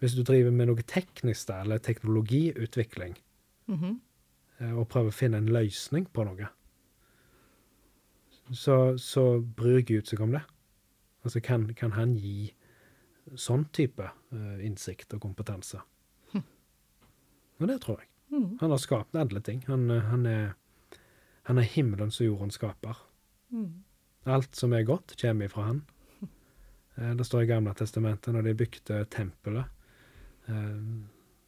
[0.00, 3.16] hvis du driver med noe teknisk, da, eller teknologiutvikling,
[3.68, 4.00] -hmm.
[4.60, 6.48] uh, og prøver å finne en løsning på noe,
[8.52, 10.42] så, så bryr Gud seg om det.
[11.22, 12.52] Altså, kan, kan han gi
[13.38, 15.80] sånn type uh, innsikt og kompetanse?
[17.62, 18.08] Og det tror jeg.
[18.32, 18.58] Mm.
[18.60, 19.60] Han har skapt alle ting.
[19.68, 20.54] Han, eh, han, er,
[21.46, 22.98] han er himmelens og jordens skaper.
[23.54, 23.84] Mm.
[24.34, 25.82] Alt som er godt, kommer ifra han.
[26.96, 29.78] Eh, Det står i Gamle testamentet, når de bygde tempelet,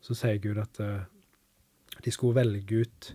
[0.04, 0.78] så sier Gud at
[2.04, 3.08] de skulle velge ut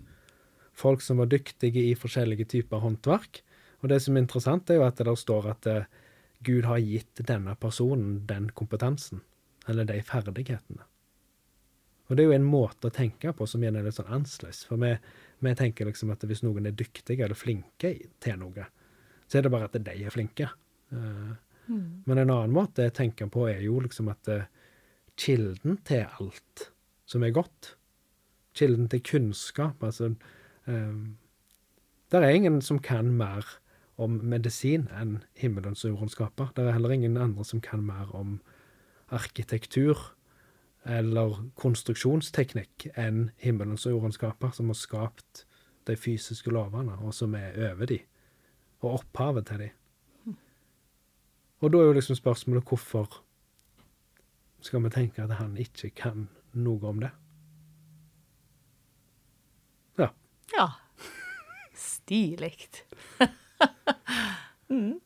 [0.76, 3.40] folk som var dyktige i forskjellige typer håndverk.
[3.80, 5.70] Og det som er interessant, er jo at det der står at
[6.46, 9.20] Gud har gitt denne personen den kompetansen,
[9.68, 10.86] eller de ferdighetene.
[12.08, 14.64] Og det er jo en måte å tenke på som gjerne er litt sånn annerledes.
[14.66, 14.94] For vi,
[15.46, 18.66] vi tenker liksom at hvis noen er dyktige eller flinke til noe,
[19.30, 20.48] så er det bare at de er flinke.
[20.90, 21.36] Eh,
[21.70, 22.02] Mm.
[22.06, 24.48] Men en annen måte jeg tenker på, er jo liksom at eh,
[25.20, 26.70] kilden til alt
[27.10, 27.74] som er godt,
[28.56, 30.12] kilden til kunnskap altså
[30.66, 31.18] um,
[32.10, 33.46] Det er ingen som kan mer
[34.00, 36.16] om medisin enn himmelens jordens.
[36.16, 38.38] Det er heller ingen andre som kan mer om
[39.12, 39.98] arkitektur
[40.88, 44.16] eller konstruksjonsteknikk enn himmelens jordens
[44.56, 45.44] som har skapt
[45.88, 47.98] de fysiske lovene, og som er over de,
[48.80, 49.70] og opphavet til de.
[51.60, 53.20] Og da er jo liksom spørsmålet hvorfor
[54.64, 57.10] skal vi tenke at han ikke kan noe om det?
[60.00, 60.08] Ja.
[60.56, 60.68] Ja.
[61.76, 62.68] Stilig.
[64.70, 64.98] Mm.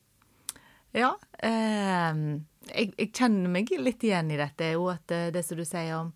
[0.95, 1.11] Ja.
[1.43, 2.19] Eh,
[2.71, 4.71] jeg, jeg, kjenner meg litt igjen i dette.
[4.77, 6.13] Jo, at det, det som du sier om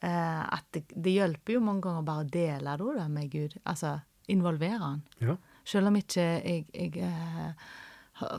[0.00, 3.58] eh, at det, det, hjelper jo mange ganger bare å dele det med Gud.
[3.64, 3.98] Altså
[4.32, 5.02] involvere han.
[5.20, 5.36] ja.
[5.64, 7.68] Selv om ikke jeg, jeg eh,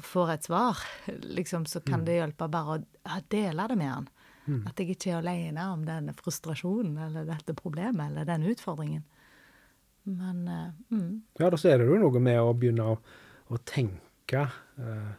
[0.06, 0.82] får et svar,
[1.26, 2.06] liksom, så kan Mm.
[2.06, 4.08] det hjelpe bare å, dele det med han.
[4.46, 4.68] Mm.
[4.68, 9.04] At jeg ikke er alene om denne frustrasjonen eller dette problemet eller denne utfordringen.
[10.04, 13.00] Men eh, mm, Ja, da så er det jo noe med å begynne å,
[13.50, 15.14] å tenke eh,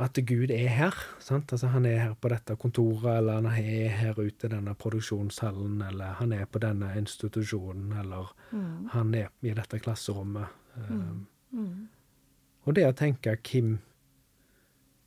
[0.00, 0.94] at Gud er her.
[1.20, 1.52] sant?
[1.52, 5.82] Altså Han er her på dette kontoret, eller han er her ute i denne produksjonshallen,
[5.82, 10.46] eller han er på denne institusjonen, eller mm, han er i dette klasserommet.
[10.76, 11.26] Eh, Mm.
[11.52, 11.88] mm,
[12.66, 13.78] Og det å tenke hvem,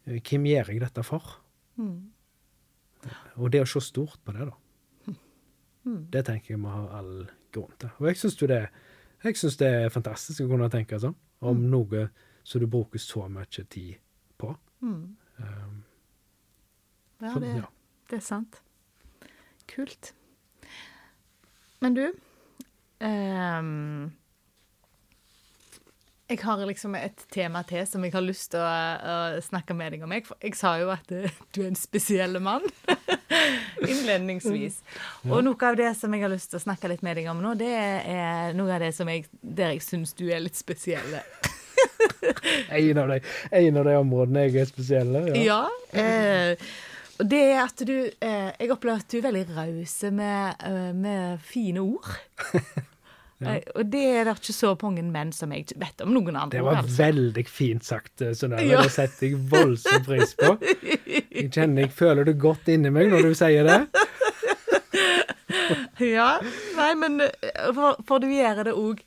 [0.06, 1.39] hvem gjør jeg dette for?
[1.78, 2.10] mm,
[3.38, 4.54] Og det å se stort på det, da.
[5.86, 6.08] mm.
[6.12, 7.89] Det tenker jeg vi har all grunn til.
[7.99, 8.69] Og jeg syns det,
[9.60, 11.70] det er fantastisk å kunne tenke sånn om Mm.
[11.72, 12.10] noe
[12.44, 13.96] som du bruker så mye tid
[14.38, 14.56] på.
[14.82, 15.16] Mm.
[15.38, 15.84] Um,
[17.22, 17.66] Ja, det, ja.
[18.10, 18.62] det er sant.
[19.68, 20.14] Kult.
[21.82, 22.12] Men du
[23.00, 24.12] ehm,
[26.34, 28.69] Jeg har liksom et tema til som jeg har lyst til å,
[29.38, 30.13] å snakke med deg om.
[30.15, 32.63] Jeg, jeg sa jo at eh, du er en spesiell mann
[33.91, 34.80] innledningsvis.
[35.30, 37.43] Og noe av det som jeg har lyst til å snakke litt med deg om
[37.43, 41.19] nå, det er noe av det som jeg, der jeg syns du er litt spesiell.
[42.69, 43.19] En, av de,
[43.60, 45.24] en av de områdene jeg er spesielle.
[45.38, 45.67] Ja.
[45.93, 46.02] Ja.
[46.02, 46.72] Eh,
[47.24, 51.46] det er at du eh, Jeg opplever at du er veldig raus med, eh, med
[51.46, 52.10] fine ord.
[53.44, 53.56] Ja.
[53.60, 56.58] Eh, og det er det ikke så mange menn som jeg vet om noen andre.
[56.58, 56.98] Det var altså.
[57.04, 58.66] veldig fint sagt, eh, Synnøve.
[58.68, 58.84] Ja.
[58.86, 60.56] Det setter jeg voldsom pris på.
[61.34, 63.82] Jeg kjenner jeg føler det godt inni meg når du sier det.
[66.02, 66.40] Ja,
[66.76, 69.04] nei, men eh, for, for du gjør det òg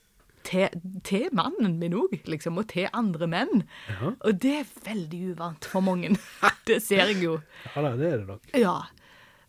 [0.47, 3.65] til, til mannen min òg, liksom, og til andre menn.
[3.91, 6.15] Ja, Og det er veldig uvant for mange.
[6.67, 7.37] Det ser jeg jo.
[7.75, 8.47] ja da, det er det nok.
[8.59, 8.79] Ja.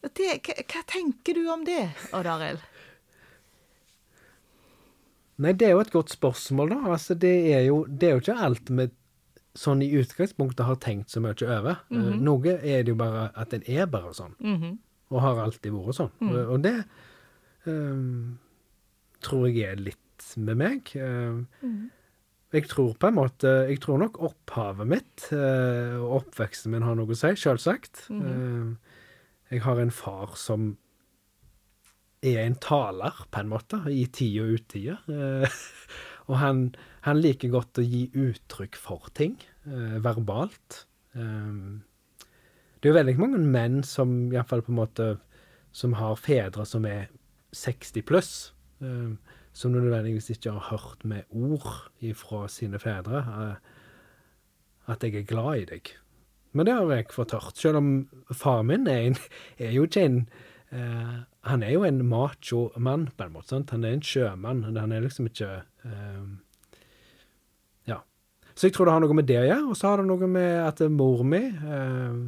[0.06, 2.62] Det, hva, hva tenker du om det, Odd Arild?
[5.40, 6.78] Nei, det er jo et godt spørsmål, da.
[6.96, 8.88] Altså, det er jo, det er jo ikke alt vi
[9.58, 11.80] sånn i utgangspunktet har tenkt så mye over.
[11.92, 14.78] Eh, Noe er det jo bare at en er bare sånn, Mhm.
[15.12, 16.12] og har alltid vært sånn.
[16.22, 16.76] Og, og det
[17.66, 18.38] um,
[19.22, 20.92] tror jeg er litt med meg.
[20.96, 21.68] Eh,
[22.54, 26.96] Jeg tror på en måte Jeg tror nok opphavet mitt og og oppveksten min har
[26.96, 28.06] noe å si, selvsagt.
[28.10, 28.76] Uh,
[29.52, 30.78] jeg har en far som
[32.26, 34.98] er en taler, på en måte, i tid og utide.
[35.12, 35.60] Eh,
[36.30, 36.64] og han,
[37.06, 39.38] han liker godt å gi uttrykk for ting,
[39.70, 40.86] eh, verbalt.
[41.16, 41.78] Eh,
[42.78, 45.08] det er jo veldig mange menn som iallfall på en måte
[45.76, 47.08] som har fedre som er
[47.56, 48.34] 60 pluss,
[48.82, 49.14] eh,
[49.54, 53.74] som nødvendigvis ikke har hørt med ord fra sine fedre eh,
[54.88, 55.94] at jeg er glad i deg.
[56.56, 57.90] Men det har jeg fått hørt, selv om
[58.34, 59.18] far min er, en,
[59.60, 60.22] er jo ikke en
[60.72, 61.14] eh,
[61.52, 63.50] Han er jo en macho mann, på en måte.
[63.54, 63.72] sant?
[63.72, 64.64] Han er en sjømann.
[64.78, 66.26] Han er liksom ikke eh,
[67.88, 68.02] Ja.
[68.56, 69.70] Så jeg tror det har noe med det å gjøre.
[69.70, 72.20] Og så har det noe med at mor mi eh,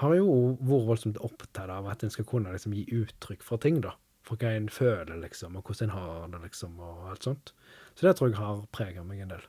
[0.00, 0.30] har jo
[0.60, 3.94] vært voldsomt opptatt av at en skal kunne liksom gi uttrykk for ting, da.
[4.24, 7.52] For hva en føler, liksom, og hvordan en har det, liksom, og alt sånt.
[7.94, 9.44] Så det tror jeg har preget meg en del.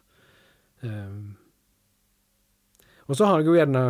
[0.84, 1.38] Um,
[3.08, 3.84] og så har jeg jo gjerne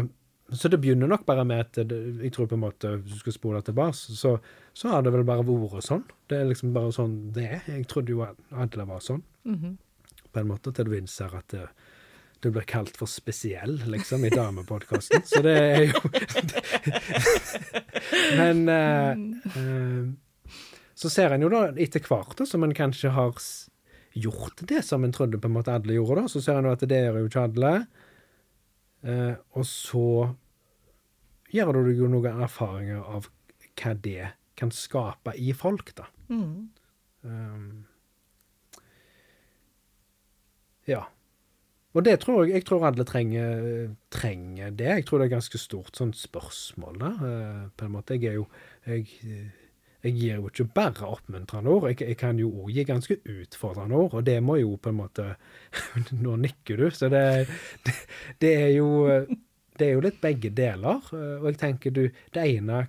[0.54, 3.22] Så det begynner nok bare med at det, jeg tror på en måte, hvis du
[3.24, 4.36] skal spole tilbake, så,
[4.78, 6.04] så har det vel bare vært sånn.
[6.30, 7.64] Det er liksom bare sånn det er.
[7.80, 9.78] Jeg trodde jo at alle var sånn, Mhm.
[10.32, 11.66] på en måte, til du innser at det,
[12.44, 15.24] du blir kalt for spesiell, liksom, i damepodkasten.
[15.26, 16.02] Så det er jo
[18.38, 19.14] Men uh,
[19.58, 20.06] uh,
[20.96, 23.34] så ser en jo da etter hvert som en kanskje har
[24.16, 26.76] gjort det som en trodde på en måte alle gjorde, da, så ser en jo
[26.76, 27.74] at det gjør jo ikke alle.
[29.06, 30.08] Eh, og så
[31.54, 33.30] gjør du jo noen erfaringer av
[33.76, 36.08] hva det kan skape i folk, da.
[36.32, 36.70] Mm.
[37.26, 37.68] Um,
[40.90, 41.04] ja.
[41.96, 44.90] Og det tror jeg, jeg tror alle trenger, trenger det.
[45.00, 47.22] Jeg tror det er ganske stort sånn spørsmål der.
[47.22, 48.18] uh, på en måte.
[48.18, 48.48] Jeg er jo
[48.88, 49.52] jeg,
[50.06, 51.88] jeg gir jo ikke bare oppmuntrende ord.
[51.90, 55.00] Jeg, jeg kan jo òg gi ganske utfordrende ord, og det må jo på en
[55.00, 55.32] måte
[56.26, 57.24] Nå nikker du, så det,
[57.88, 57.96] det,
[58.44, 58.90] det er jo
[59.76, 61.02] Det er jo litt begge deler.
[61.12, 62.86] Og jeg tenker du Det ene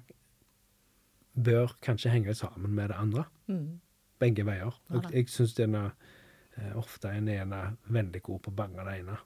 [1.36, 3.24] bør kanskje henge sammen med det andre.
[3.48, 3.80] Mm.
[4.20, 4.76] Begge veier.
[4.92, 5.90] Og jeg syns den er
[6.56, 9.16] eh, ofte en ene veldig god på bange det ene.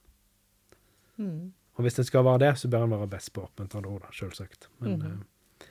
[1.21, 1.53] Mm.
[1.79, 4.11] Og hvis en skal være det, så bør en være best på oppmuntrende ord, da,
[4.17, 4.67] selvsagt.
[4.83, 5.69] Men eh,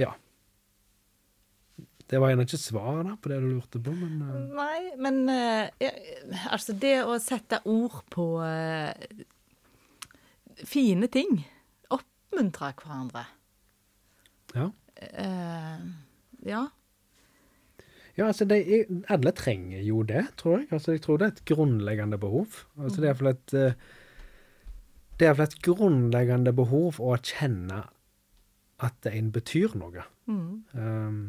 [0.00, 0.14] ja.
[2.06, 4.34] Det var gjerne ikke svar da, på det du lurte på, men uh...
[4.54, 5.88] Nei, men uh,
[6.54, 8.94] altså det å sette ord på uh,
[10.62, 11.40] fine ting,
[11.96, 13.26] oppmuntre hverandre
[14.54, 14.70] ja.
[16.46, 16.62] Ja.
[18.16, 18.62] Ja, altså det,
[19.12, 20.68] alle trenger jo det, tror jeg.
[20.72, 22.62] Altså Jeg tror det er et grunnleggende behov.
[22.78, 27.82] Altså Det er iallfall et Det er iallfall et grunnleggende behov å kjenne
[28.80, 30.04] at en betyr noe.
[30.28, 30.64] Mm.
[30.72, 31.20] Um,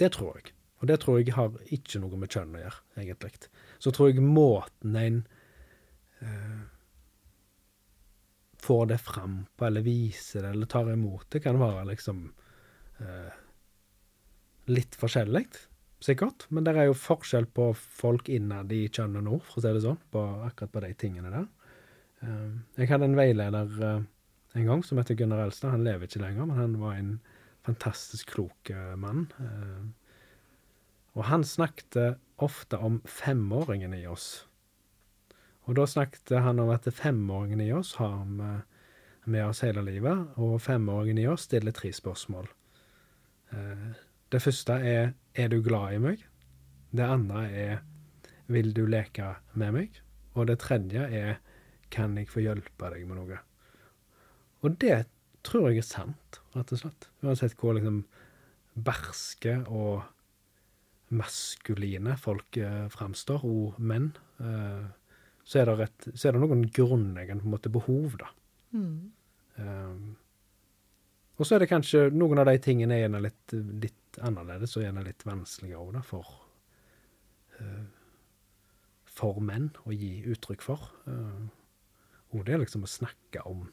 [0.00, 0.52] det tror jeg.
[0.82, 3.32] Og det tror jeg har ikke noe med kjønn å gjøre, egentlig.
[3.82, 5.18] Så tror jeg måten en
[6.22, 6.62] eh,
[8.62, 12.24] får det fram på, eller viser det, eller tar imot det, kan være liksom
[12.98, 13.38] eh,
[14.70, 15.44] litt forskjellig,
[16.02, 16.48] sikkert.
[16.50, 19.74] Men det er jo forskjell på folk innad i kjønn og nord, for å si
[19.76, 21.46] det sånn, på akkurat på de tingene der.
[22.22, 22.48] Eh,
[22.82, 24.02] jeg hadde en veileder eh,
[24.58, 25.74] en gang som heter Gunnar Elstad.
[25.74, 27.16] Han lever ikke lenger, men han var en
[27.66, 29.26] fantastisk klok eh, mann.
[29.38, 29.84] Eh,
[31.12, 34.46] og han snakket ofte om femåringen i oss.
[35.68, 38.52] Og da snakket han om at femåringen i oss har vi
[39.30, 42.48] med oss hele livet, og femåringen i oss stiller tre spørsmål.
[43.52, 43.92] Eh,
[44.32, 46.26] det første er 'Er du glad i meg?'
[46.92, 47.78] Det andre er
[48.48, 50.00] 'Vil du leke med meg?'
[50.34, 51.36] Og det tredje er
[51.90, 53.38] 'Kan jeg få hjelpe deg med noe?'
[54.62, 55.06] Og det
[55.44, 57.08] tror jeg er sant, rett og slett.
[57.24, 58.02] Uansett hvor liksom
[58.72, 60.02] berske og
[61.12, 64.10] maskuline folk eh, fremstår, og menn,
[64.40, 64.84] eh,
[65.44, 68.30] så, er det et, så er det noen grunnleggende på en måte, behov, da.
[68.72, 69.10] Mm.
[69.60, 70.04] Um,
[71.36, 74.86] og så er det kanskje noen av de tingene er gjerne litt, litt annerledes og
[74.86, 76.30] gjerne litt vanskeligere òg, da, for
[77.60, 77.82] eh,
[79.12, 80.88] for menn å gi uttrykk for.
[81.04, 81.50] Uh,
[82.32, 83.66] og det er liksom å snakke om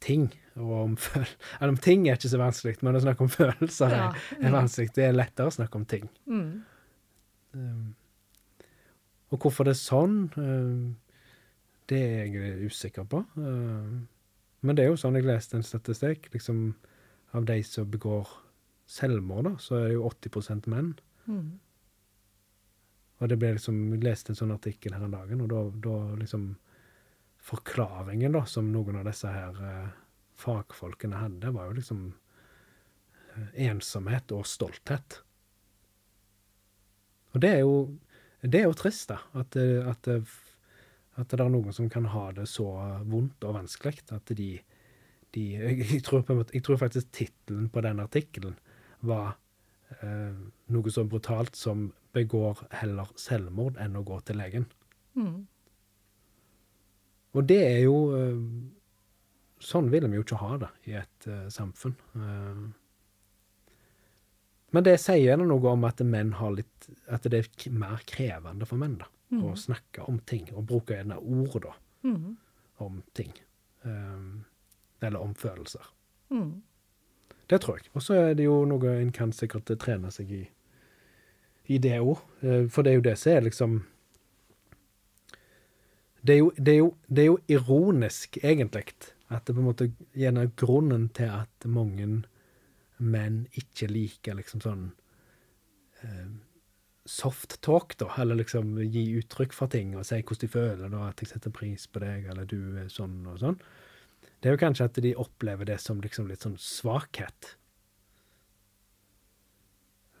[0.00, 0.28] ting.
[0.60, 0.96] Og om
[1.60, 4.10] eller om ting er ikke så vanskelig, men å snakke om følelser Ja.
[4.10, 4.94] er, er vanskelig.
[4.96, 6.08] Det er lettere å snakke om ting.
[6.26, 6.50] Mm.
[7.54, 7.88] Um,
[9.30, 10.96] og hvorfor det er sånn, um,
[11.90, 13.24] det er jeg usikker på.
[13.36, 14.06] Um,
[14.60, 16.70] men det er jo sånn jeg leste en statistikk, liksom
[17.36, 18.28] av de som begår
[18.90, 20.94] selvmord, da, så er det jo 80 menn.
[21.30, 21.50] Mm.
[23.20, 25.96] Og det ble liksom, jeg leste en sånn artikkel her en dagen, og da, da
[26.18, 26.50] liksom
[27.40, 29.88] Forklaringen da, som noen av disse her eh,
[30.40, 32.02] fagfolkene hadde, var jo liksom
[33.36, 35.20] eh, ensomhet og stolthet.
[37.34, 37.74] Og det er jo,
[38.42, 39.20] det er jo trist, da.
[39.38, 40.08] At, det- at,
[41.20, 42.66] at det er noen som kan ha det så
[43.08, 44.50] vondt og vanskelig at de,
[45.36, 48.56] de jeg, tror på jeg tror faktisk tittelen på den artikkelen
[49.06, 49.36] var
[50.02, 50.34] eh,
[50.74, 54.64] noe så brutalt som 'begår heller selvmord enn å gå til legen'.
[55.14, 55.46] Mm.
[57.34, 58.38] Og det er jo eh,
[59.60, 61.92] Sånn vil vi jo ikke ha det i et eh, samfunn.
[62.16, 62.62] Eh,
[64.72, 68.64] men det sier gjerne noe om at menn har litt At det er mer krevende
[68.70, 72.36] for menn da, å snakke om ting, og bruke gjerne ord da, Mm.
[72.80, 73.32] om ting.
[73.84, 75.84] Eller om følelser.
[76.32, 76.62] Mm.
[77.50, 77.90] Det tror jeg.
[77.94, 80.40] Og så er det jo noe en kan sikkert trene seg i,
[81.68, 82.22] i det òg.
[82.72, 83.76] For det er jo det som er liksom
[86.22, 88.92] det er, jo, det, er jo, det er jo ironisk, egentlig,
[89.30, 92.08] at det på en måte gjerne er grunnen til at mange
[93.00, 94.82] menn ikke liker liksom sånn
[96.04, 96.32] eh,
[97.08, 101.06] soft talk, da, eller liksom gi uttrykk for ting og si hvordan de føler, da,
[101.08, 103.56] at jeg setter pris på deg, eller du er sånn og sånn.
[104.40, 107.54] Det er jo kanskje at de opplever det som liksom litt sånn svakhet.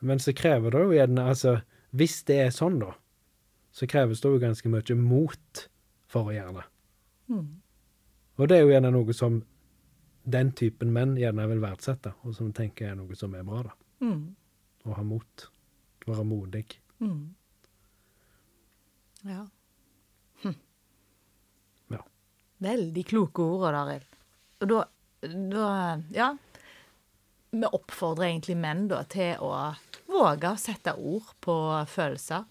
[0.00, 1.58] Men så krever det jo gjerne Altså,
[1.92, 2.94] hvis det er sånn, da,
[3.76, 5.66] så kreves det jo ganske mye mot
[6.10, 6.66] for å gjøre det.
[7.30, 7.48] Mm.
[8.40, 9.40] Og det er jo gjerne noe som
[10.30, 13.74] den typen menn gjerne vil verdsette, og som tenker er noe som er bra, da.
[14.04, 14.22] Mm.
[14.88, 15.46] Å ha mot.
[16.08, 16.64] Være modig.
[17.04, 17.34] Mm.
[19.28, 19.42] Ja.
[20.42, 20.56] Hm.
[21.92, 22.00] Ja.
[22.64, 24.06] Veldig kloke ord, Arild.
[24.60, 24.84] Og da,
[25.22, 25.66] da
[26.16, 26.30] Ja.
[27.50, 29.50] Vi oppfordrer egentlig menn da til å
[30.06, 31.54] våge å sette ord på
[31.90, 32.44] følelser.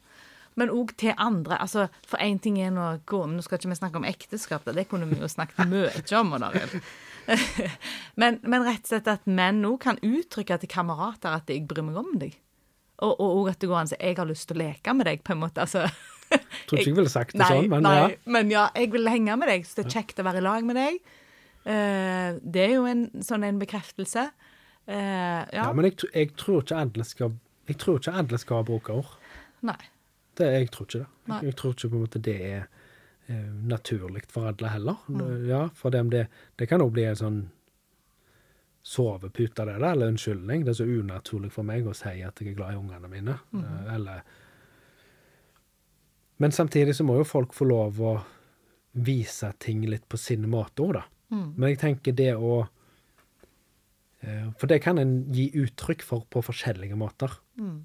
[0.60, 1.58] Men òg til andre.
[1.63, 4.76] Altså, for én ting er nå Nå skal ikke vi snakke om ekteskap, da.
[4.76, 6.36] det kunne vi jo snakket mye om.
[8.22, 11.86] men, men rett og slett at menn òg kan uttrykke til kamerater at 'jeg bryr
[11.86, 12.38] meg om deg'.
[13.06, 15.06] Og òg at det går an å si 'jeg har lyst til å leke med
[15.08, 15.62] deg', på en måte.
[15.62, 15.88] altså
[16.67, 18.10] Tror ikke jeg ville sagt det nei, sånn, men nei, ja.
[18.26, 20.65] Men ja, jeg vil henge med deg, så det er kjekt å være i lag
[20.65, 21.00] med deg.
[21.65, 24.30] Uh, det er jo en sånn en bekreftelse.
[24.89, 25.45] Uh, ja.
[25.54, 25.69] ja.
[25.74, 27.36] Men jeg, jeg tror ikke alle skal
[27.69, 29.10] Jeg tror ikke alle skal bruke ord.
[29.65, 29.78] Nei.
[30.39, 31.08] Det, jeg tror ikke det.
[31.30, 32.67] Jeg, jeg tror ikke på en måte det er
[33.28, 34.99] eh, naturlig for alle heller.
[35.08, 35.47] Mm.
[35.49, 36.28] Ja, for dem det,
[36.60, 37.39] det kan òg bli en sånn
[38.89, 40.63] sovepute, det der, eller unnskyldning.
[40.65, 43.36] Det er så unaturlig for meg å si at jeg er glad i ungene mine.
[43.52, 43.63] Mm.
[43.63, 44.23] eh, Eller
[46.39, 48.17] Men samtidig så må jo folk få lov å
[48.91, 51.04] vise ting litt på sin måte òg, da.
[51.30, 51.49] Mm.
[51.58, 52.63] Men jeg tenker det å
[54.23, 57.36] eh, For det kan en gi uttrykk for på forskjellige måter.
[57.60, 57.84] Mm.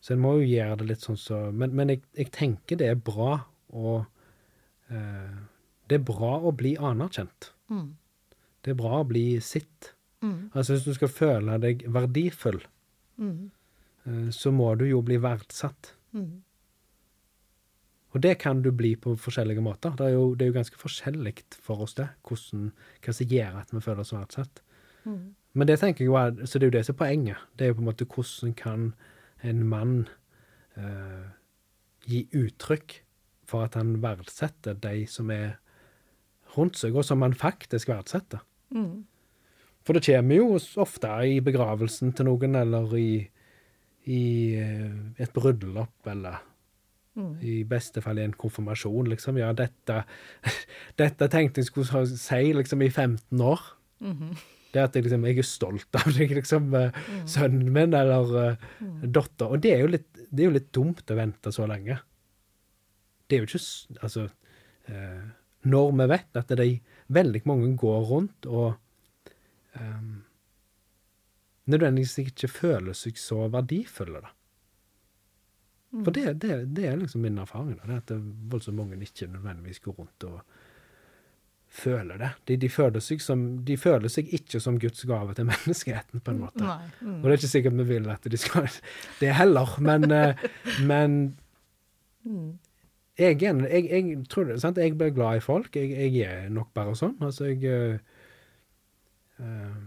[0.00, 2.86] Så en må jo gjøre det litt sånn så Men, men jeg, jeg tenker det
[2.88, 3.34] er bra
[3.76, 3.98] å
[4.88, 5.34] eh,
[5.88, 7.50] Det er bra å bli anerkjent.
[7.68, 7.88] Mm.
[8.64, 9.92] Det er bra å bli sitt.
[10.22, 10.50] Mm.
[10.54, 12.60] Altså hvis du skal føle deg verdifull,
[13.20, 13.50] Mm.
[14.06, 15.90] eh, så må du jo bli verdsatt.
[16.16, 16.40] Mm.
[18.14, 19.92] Og det kan du bli på forskjellige måter.
[19.98, 22.08] Det er jo, det er jo ganske forskjellig for oss, det.
[22.26, 22.70] Hvordan,
[23.04, 24.62] hva som gjør at vi føler oss verdsatt.
[25.04, 25.34] Mm.
[25.52, 27.44] Men det tenker jeg jo er, så det er jo det som er poenget.
[27.58, 28.88] Det er jo på en måte hvordan kan
[29.42, 30.08] en mann
[30.76, 31.28] eh,
[32.06, 33.00] gi uttrykk
[33.50, 35.56] for at han verdsetter de som er
[36.56, 38.42] rundt seg, og som han faktisk verdsetter.
[38.74, 39.04] Mm.
[39.86, 43.10] For det kommer jo ofte i begravelsen til noen, eller i,
[44.06, 44.22] i
[44.60, 46.46] eh, et bryllup, eller
[47.18, 47.32] Mm.
[47.42, 49.36] i beste fall i en konfirmasjon, liksom.
[49.40, 50.04] Ja, dette,
[51.00, 53.60] dette tenkte jeg skulle si liksom i 15 år.
[53.98, 54.36] Mhm.
[54.70, 58.68] Det at jeg, liksom, jeg er stolt av deg, liksom, eh, sønnen min eller uh,
[59.02, 59.50] datter.
[59.50, 61.98] Og det er, litt, det er jo litt dumt å vente så lenge.
[63.26, 64.24] Det er jo ikke Altså
[64.90, 65.24] uh,
[65.70, 68.76] Når vi vet at det er veldig mange går rundt og
[69.74, 70.20] um,
[71.70, 74.34] nødvendigvis ikke føler seg så verdifulle, da.
[75.90, 77.74] For det, det, det er liksom min erfaring.
[77.80, 78.20] Da, det at det
[78.52, 80.36] voldsomt mange ikke nødvendigvis går rundt og
[81.70, 82.28] føler det.
[82.48, 86.40] De, de, føler som, de føler seg ikke som Guds gave til menneskeheten, på en
[86.44, 86.64] måte.
[87.00, 87.20] Mm.
[87.20, 88.66] Og det er ikke sikkert vi vil at de skal
[89.20, 90.48] det heller, men, eh,
[90.82, 91.20] men
[92.20, 92.58] Mm.
[93.16, 94.76] jeg, jeg, jeg tror det, sant?
[94.76, 95.72] jeg blir glad i folk.
[95.72, 97.14] Jeg, jeg er nok bare sånn.
[97.24, 97.64] Altså, jeg
[99.40, 99.78] eh,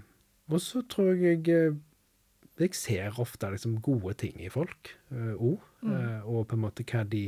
[0.49, 5.61] Og så tror jeg jeg ser ofte liksom gode ting i folk òg,
[6.25, 7.27] og på en måte hva de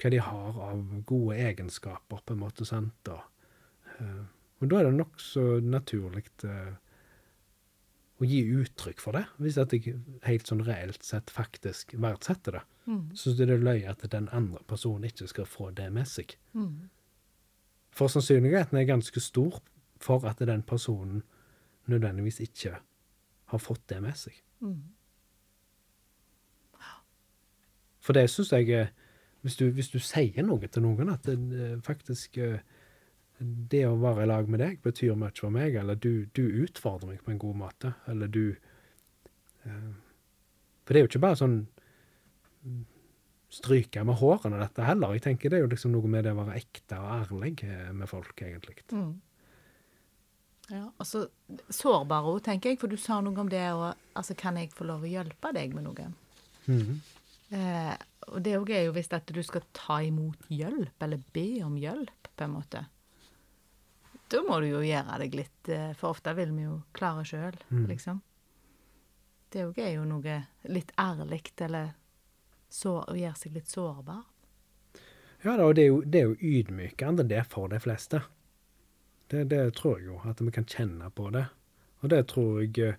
[0.00, 2.64] hva de har av gode egenskaper, på en måte.
[2.64, 3.08] sant?
[3.08, 3.20] Og,
[3.98, 4.22] eh,
[4.60, 6.72] og da er det nokså naturlig eh,
[8.20, 12.62] å gi uttrykk for det, hvis at jeg helt sånn reelt sett faktisk verdsetter det.
[12.86, 13.02] Mm.
[13.16, 16.36] Så det er løye at den andre personen ikke skal få det med seg.
[16.52, 16.90] Mm.
[17.96, 19.60] For sannsynligheten er ganske stor
[20.00, 21.22] for at den personen
[21.90, 22.78] nødvendigvis ikke
[23.50, 24.36] har fått det med seg.
[24.60, 24.82] Mm.
[28.00, 28.92] For det syns jeg er
[29.42, 32.60] hvis du, hvis du sier noe til noen, at det, eh, faktisk eh,
[33.40, 37.14] det å være i lag med deg betyr mye for meg, eller du, du utfordrer
[37.14, 38.44] meg på en god måte, eller du
[39.64, 39.90] eh,
[40.84, 41.56] For det er jo ikke bare sånn
[42.66, 42.84] mm,
[43.50, 45.16] stryke med hårene, dette heller.
[45.16, 47.56] Jeg tenker Det er jo liksom noe med det å være ekte og ærlig
[47.96, 48.76] med folk, egentlig.
[48.92, 49.16] Mm.
[50.70, 51.24] Ja, altså
[51.72, 54.86] sårbar òg, tenker jeg, for du sa noe om det og altså, Kan jeg få
[54.86, 56.12] lov å hjelpe deg med noe?
[56.68, 57.00] Mhm.
[57.50, 57.94] Eh,
[58.30, 61.76] og det òg er jo hvis at du skal ta imot hjelp, eller be om
[61.80, 62.84] hjelp, på en måte.
[64.30, 67.56] Da må du jo gjøre deg litt eh, For ofte vil vi jo klare sjøl,
[67.70, 67.86] Mm.
[67.90, 68.20] liksom.
[69.50, 70.36] Det òg er jo noe
[70.70, 71.94] litt ærlig, eller
[72.70, 74.20] så, å gjøre seg litt sårbar.
[75.42, 78.20] Ja da, og det er jo, det er jo ydmykende det for de fleste.
[79.30, 81.46] Det, det tror jeg jo, at vi kan kjenne på det.
[82.02, 82.94] Og det tror jeg eh,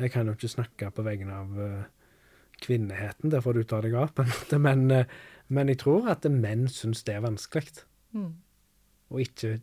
[0.00, 1.84] Jeg kan jo ikke snakke på vegne av eh,
[2.62, 5.12] kvinneheten, det får du ta deg av, på en måte, men, eh,
[5.52, 8.34] men jeg tror at menn syns det er vanskelig Mm.
[9.08, 9.54] å ikke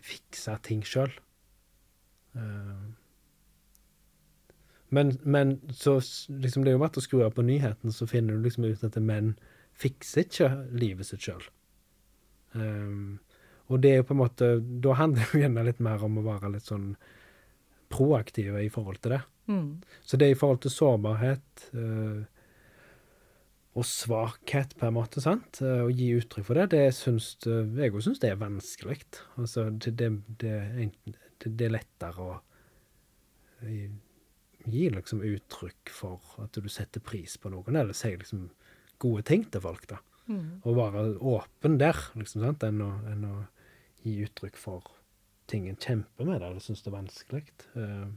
[0.00, 1.10] fikse ting sjøl.
[4.90, 5.98] Men, men så
[6.32, 8.84] liksom det er jo bare å skru av på nyheten, så finner du liksom ut
[8.86, 9.34] at menn
[9.80, 11.44] fikser ikke livet sitt sjøl.
[13.68, 14.46] og det er jo på en måte
[14.82, 16.96] Da handler det jo gjerne litt mer om å være litt sånn
[17.90, 19.20] proaktive i forhold til det.
[19.50, 19.80] Mm.
[20.06, 22.20] Så det er i forhold til sårbarhet eh,
[23.78, 25.60] og svakhet, på en måte, sant?
[25.62, 29.00] Eh, Å gi uttrykk for det, det syns eh, jeg òg syns det er vanskelig.
[29.38, 30.10] Altså, det, det,
[30.42, 32.36] det, er er lettere å
[33.66, 33.90] eh,
[34.66, 38.48] gi liksom uttrykk for at du setter pris på noen, eller sier liksom
[39.00, 40.00] gode ting til folk, da.
[40.30, 40.60] Mm.
[40.62, 42.66] Være åpen der, liksom, sant?
[42.66, 43.36] Enn, å, enn å
[44.04, 44.90] gi uttrykk for
[45.50, 47.46] ting en kjemper med, eller syns det er vanskelig.
[47.74, 48.10] Uh,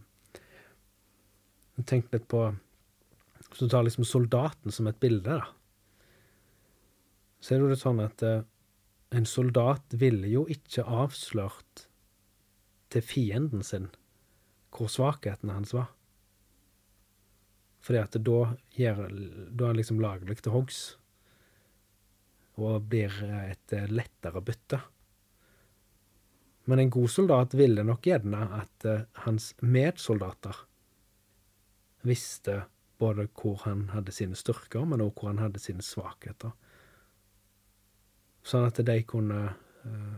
[1.82, 2.46] tenkte litt på
[3.50, 5.46] Hvis du tar liksom soldaten som et bilde, da.
[7.42, 8.46] Så er det jo litt sånn at eh,
[9.14, 11.88] en soldat ville jo ikke avslørt
[12.94, 13.92] til fienden sin
[14.74, 15.92] hvor svakhetene hans var.
[17.84, 18.40] Fordi at da,
[18.78, 19.06] gjør,
[19.52, 20.82] da er liksom lagelig til hoggs.
[22.58, 24.80] Og blir eh, et eh, lettere bytte.
[26.70, 30.64] Men en god soldat ville nok gjerne at eh, hans medsoldater
[32.04, 32.64] visste
[33.00, 36.54] både hvor han hadde sine styrker, men også hvor han hadde sine svakheter.
[38.44, 39.40] Sånn at de kunne
[39.88, 40.18] eh,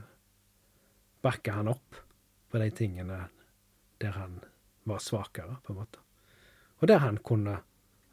[1.26, 2.00] backe han opp
[2.52, 3.20] på de tingene
[4.02, 4.40] der han
[4.86, 6.02] var svakere, på en måte.
[6.82, 7.60] Og der han kunne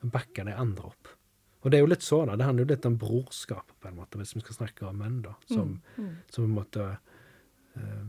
[0.02, 1.10] bakke de andre opp.
[1.62, 2.36] Og det er jo litt sånn, da.
[2.38, 5.20] Det handler jo litt om brorskap, på en måte, hvis vi skal snakke om menn,
[5.22, 5.34] da.
[5.50, 6.16] Som, Mm.
[6.28, 6.86] som på en måte
[7.76, 8.06] eh,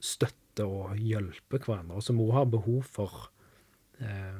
[0.00, 3.30] støtter og hjelper hverandre, og som òg har behov for
[4.00, 4.38] eh,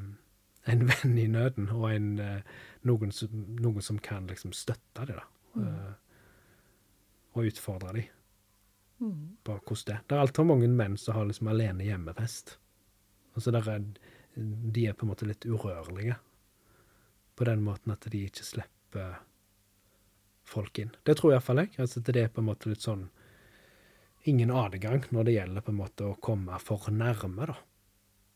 [0.71, 2.43] en venn i nøden, og en, eh,
[2.89, 3.29] noen, som,
[3.61, 5.29] noen som kan liksom støtte dem, da.
[5.53, 5.95] Mm.
[7.35, 8.11] og utfordre dem
[9.03, 9.37] Mm.
[9.43, 10.03] på hvordan det er.
[10.07, 12.53] Det er altfor mange menn som har liksom alene hjemmefest.
[13.35, 13.81] Altså der er,
[14.37, 16.15] de er på en måte litt urørlige.
[17.35, 19.17] På den måten at de ikke slipper
[20.47, 20.93] folk inn.
[21.03, 21.73] Det tror iallfall jeg.
[21.83, 23.09] Altså det er på en måte litt sånn
[24.31, 27.57] ingen adgang når det gjelder på en måte å komme for nærme, da.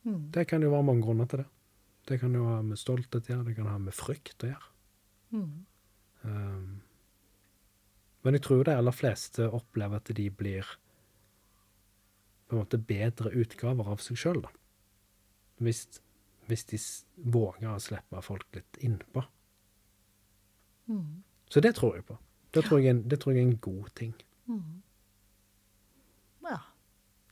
[0.02, 0.30] Mm.
[0.34, 1.46] Det kan jo være mange grunner til det.
[2.06, 4.72] Det kan jo ha med stolthet å gjøre, det kan ha med frykt å gjøre.
[5.34, 5.54] Mm.
[6.22, 6.68] Um,
[8.26, 10.66] men jeg tror de aller fleste opplever at de blir
[12.46, 14.52] på en måte bedre utgaver av seg sjøl, da.
[15.66, 15.82] Hvis,
[16.46, 16.78] hvis de
[17.32, 19.24] våger å slippe folk litt innpå.
[20.86, 21.24] Mm.
[21.50, 22.18] Så det tror jeg på.
[22.54, 24.14] Det tror jeg, en, det tror jeg er en god ting.
[24.46, 24.82] Mm.
[26.46, 26.60] Ja.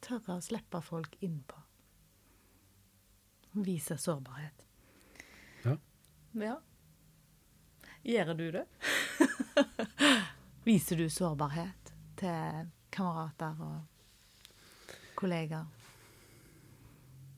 [0.04, 1.62] Tørre å slippe folk innpå.
[3.64, 4.63] Vise sårbarhet.
[6.34, 6.54] Ja.
[6.54, 6.56] Ja.
[8.04, 8.64] Gjør du det?
[10.66, 15.66] Viser du sårbarhet til kamerater og kollegaer?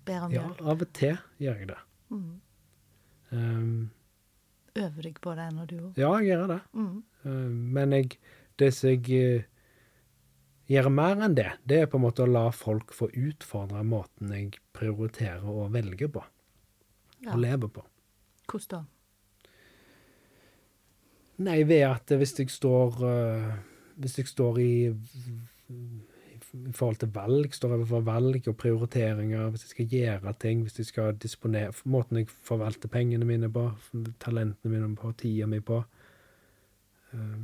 [0.06, 0.60] Ber om Ja, hjelp?
[0.62, 1.78] av og til gjør jeg det.
[2.14, 2.40] Mm.
[3.34, 3.90] Um,
[4.76, 6.60] Øver deg på det når du ja, jeg gjør det.
[6.76, 6.96] mm.
[7.26, 8.18] Uh, men jeg,
[8.60, 9.42] det som jeg uh,
[10.70, 14.30] gjør mer enn det, det er på en måte å la folk få utfordre måten
[14.34, 16.22] jeg prioriterer og velger på.
[17.24, 17.32] ja.
[17.34, 17.82] Og lever på.
[18.46, 18.82] Hvordan da?
[21.46, 23.56] Nei, ved at hvis jeg står uh,
[24.00, 24.70] Hvis jeg står i
[26.64, 30.78] i forhold til valg, står overfor valg og prioriteringer, hvis jeg skal gjøre ting, hvis
[30.78, 33.70] jeg skal disponere Måten jeg forvalter pengene mine på,
[34.22, 35.82] talentene mine på, tida mi på
[37.12, 37.42] eh,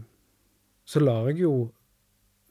[0.84, 1.52] Så lar jeg jo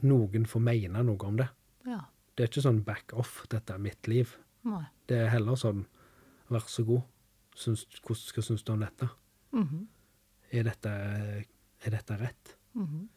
[0.02, 1.48] noen få mene noe om det.
[1.86, 2.00] Ja.
[2.34, 4.32] Det er ikke sånn back off, dette er mitt liv.
[4.66, 4.84] Nei.
[5.06, 5.84] Det er heller sånn
[6.52, 7.04] vær så god,
[7.56, 9.10] syns, hvordan skal synes du om dette?
[9.56, 9.88] Mhm.
[10.52, 10.92] Er dette,
[11.86, 12.56] er dette rett?
[12.76, 13.10] Mhm.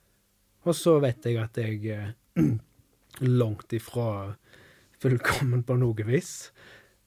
[0.64, 2.14] Og så vet jeg at jeg er
[3.20, 4.34] langt ifra
[5.02, 6.52] fullkommen på noe vis.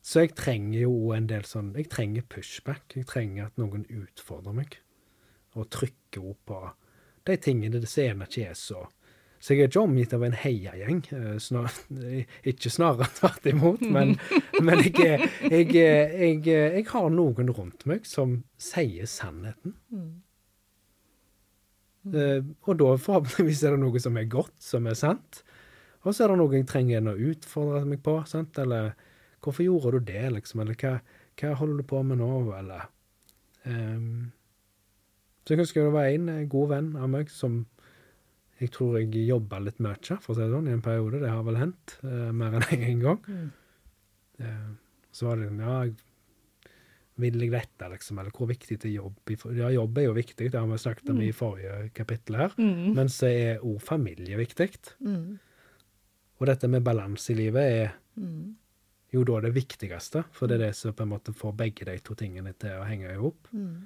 [0.02, 2.96] Så jeg trenger jo en del sånn Jeg trenger pushback.
[2.96, 4.78] Jeg trenger at noen utfordrer meg.
[5.58, 6.62] Og trykker opp på
[7.28, 8.86] de tingene det senere ikke er så
[9.40, 11.02] Så jeg er ikke omgitt av en heiagjeng.
[11.14, 11.74] eh, Snar,
[12.48, 14.16] ikke snarere tvert imot, men,
[14.62, 19.76] men jeg, jeg, jeg, jeg har noen rundt meg som sier sannheten.
[19.94, 20.16] Mm.
[22.16, 25.44] Eh, og da forhåpentligvis er det noe som er godt, som er sant.
[26.06, 28.20] Og så er det noe jeg trenger en å utfordre meg på.
[28.26, 28.58] sant?
[28.58, 28.96] Eller
[29.42, 30.60] 'Hvorfor gjorde du det?' liksom?
[30.62, 31.00] Eller hva,
[31.40, 32.90] hva holder du på med nå?' Eller
[33.66, 34.32] um,
[35.46, 37.66] Så jeg husker det var en eh, god venn av meg som
[38.60, 41.20] jeg tror jeg jobba litt mye, for å si det sånn, i en periode.
[41.22, 43.20] Det har vel hendt eh, mer enn én gang.
[43.28, 43.48] Mm.
[44.40, 44.68] Eh,
[45.12, 45.80] så var det liksom, ja,
[47.18, 49.32] vil jeg dette, liksom, eller hvor viktig er jobb?
[49.58, 52.54] Ja, jobb er jo viktig, det har vi snakket om i forrige kapittel her.
[52.62, 52.92] Mm.
[52.98, 54.70] Men så er òg familie viktig.
[55.02, 55.40] Mm.
[56.38, 58.56] Og dette med balanse i livet er Mm.
[59.14, 61.94] jo da det viktigste, for det er det som på en måte får begge de
[62.02, 63.48] to tingene til å henge i hop.
[63.54, 63.86] Mm.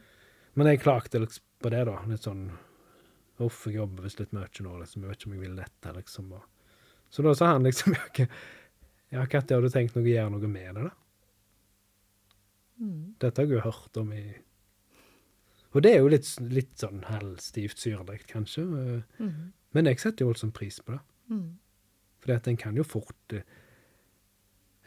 [0.55, 1.97] Men jeg klagde liksom på det, da.
[2.07, 2.45] Litt sånn
[3.41, 5.03] Uff, jeg jobber visst litt mye nå, liksom.
[5.03, 6.33] Jeg vet ikke om jeg vil dette, liksom.
[7.11, 7.95] Så da sa han liksom
[9.11, 10.91] Ja, har ikke, Katti, har du tenkt noe å gjøre noe med det, da?
[12.81, 13.01] Mm.
[13.21, 14.23] Dette har jeg jo hørt om i
[15.75, 18.63] Og det er jo litt, litt sånn halvstivt syrlig, kanskje.
[19.19, 19.51] Mm.
[19.75, 21.01] Men jeg setter jo voldsomt pris på det.
[21.31, 21.49] Mm.
[22.23, 23.45] For en kan jo fort eh,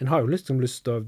[0.01, 1.05] En har jo liksom lyst til å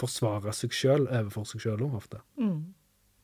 [0.00, 2.20] forsvare seg sjøl overfor seg sjøl òg, ofte.
[2.40, 2.74] Mm.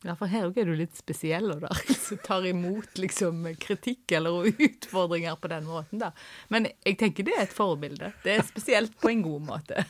[0.03, 4.48] Ja, for her er du litt spesiell, og der som tar imot liksom kritikk eller
[4.48, 6.12] utfordringer på den måten, da.
[6.48, 8.12] Men jeg tenker det er et forbilde.
[8.24, 9.84] Det er spesielt på en god måte.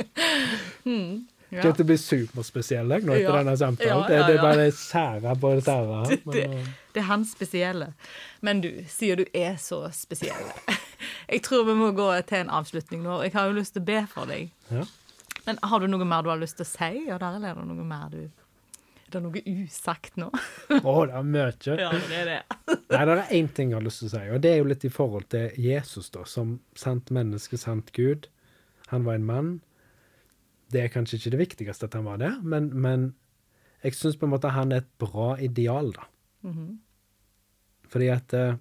[0.88, 1.26] mm.
[1.50, 1.62] ja.
[1.62, 3.36] Kjente blir superspesiell jeg, nå etter Ja.
[3.42, 4.02] denne samtalen.
[4.02, 6.00] Ja, Det, ja, det er bare sære på det sære.
[6.08, 7.92] Det, Men, eh, det er han spesielle.
[8.40, 10.48] Men du, sier du er så spesiell.
[11.30, 13.20] Jeg tror vi må gå til en avslutning nå.
[13.22, 14.50] Jeg har jo lyst til å be for deg.
[14.70, 14.86] ja.
[15.46, 17.64] Men har du noe mer du har lyst til å si, Ja, der er det
[17.64, 18.26] noe mer du
[19.10, 20.28] Er det noe usagt nå?
[20.70, 21.46] Å, det er mye.
[21.66, 22.58] Ja, det er det.
[22.92, 24.68] Nei, det er én ting jeg har lyst til å si, og det er jo
[24.70, 28.28] litt i forhold til Jesus, da, som sant menneske, sant Gud.
[28.92, 29.48] Han var en mann.
[30.70, 33.08] Det er kanskje ikke det viktigste at han var det, men, men
[33.82, 36.06] jeg syns på en måte han er et bra ideal, da.
[36.46, 36.70] Mhm.
[37.90, 38.54] Fordi at eh,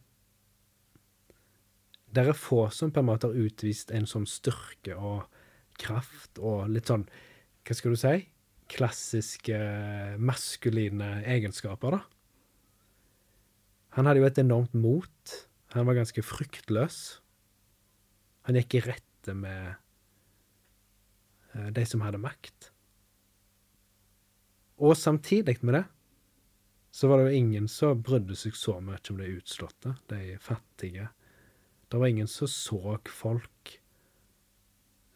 [2.10, 5.28] det er få som på en måte har utvist en sånn styrke og
[5.78, 7.06] kraft og litt sånn,
[7.62, 8.16] hva skal du si,
[8.70, 9.58] klassiske
[10.22, 12.02] maskuline egenskaper, da.
[13.98, 15.36] Han hadde jo et enormt mot.
[15.74, 17.20] Han var ganske fryktløs.
[18.48, 19.74] Han gikk i rette med
[21.54, 22.70] eh, de som hadde makt.
[24.80, 25.86] Og samtidig med det
[26.96, 31.10] så var det jo ingen som brydde seg så mye om de utslåtte, de fattige.
[31.90, 33.76] Det var ingen som så folk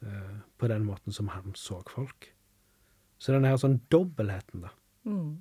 [0.06, 2.34] eh, på den måten som han så folk.
[3.24, 4.74] Så den her sånn dobbeltheten, da.
[5.08, 5.38] Mm.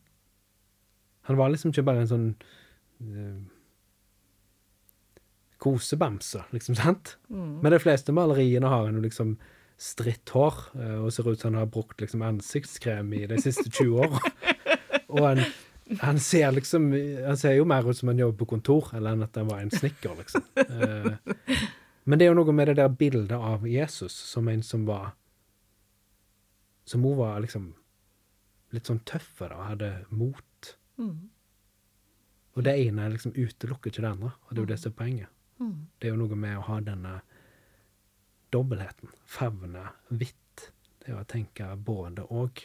[1.27, 2.29] Han var liksom ikke bare en sånn
[3.03, 3.41] uh,
[5.63, 7.17] kosebamse, liksom, sant?
[7.31, 7.59] Mm.
[7.65, 9.35] Men de fleste maleriene har en jo liksom
[9.83, 13.67] stritt hår, eh, og ser ut som han har brukt liksom ansiktskrem i de siste
[13.67, 14.21] 20 åra.
[15.13, 15.41] og han,
[16.05, 19.27] han ser liksom Han ser jo mer ut som han jobber på kontor, eller enn
[19.27, 20.45] at han var en snekker, liksom.
[20.55, 21.17] Uh,
[22.07, 25.17] men det er jo noe med det der bildet av Jesus som en som var
[26.85, 27.71] Som hun var liksom
[28.73, 30.73] litt sånn tøffe, da, hadde mot.
[31.01, 31.29] Mm.
[32.53, 34.99] Og det ene liksom utelukker ikke det andre, og det er jo det som er
[34.99, 35.39] poenget.
[35.63, 35.77] Mm.
[35.99, 37.17] Det er jo noe med å ha denne
[38.53, 39.13] dobbeltheten.
[39.29, 40.69] Favne vidt.
[41.03, 42.65] Det er å tenke både og.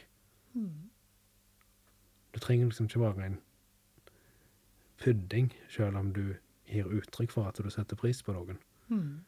[0.54, 0.90] Mm.
[2.34, 3.40] Du trenger liksom ikke være en
[5.02, 6.36] pudding, selv om du
[6.68, 8.60] gir uttrykk for at du setter pris på noen.
[8.90, 9.24] Mm.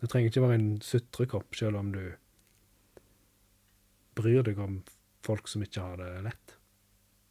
[0.00, 2.02] Du trenger ikke være en sutrekopp, selv om du
[4.18, 4.80] bryr deg om
[5.24, 6.56] folk som ikke har det lett,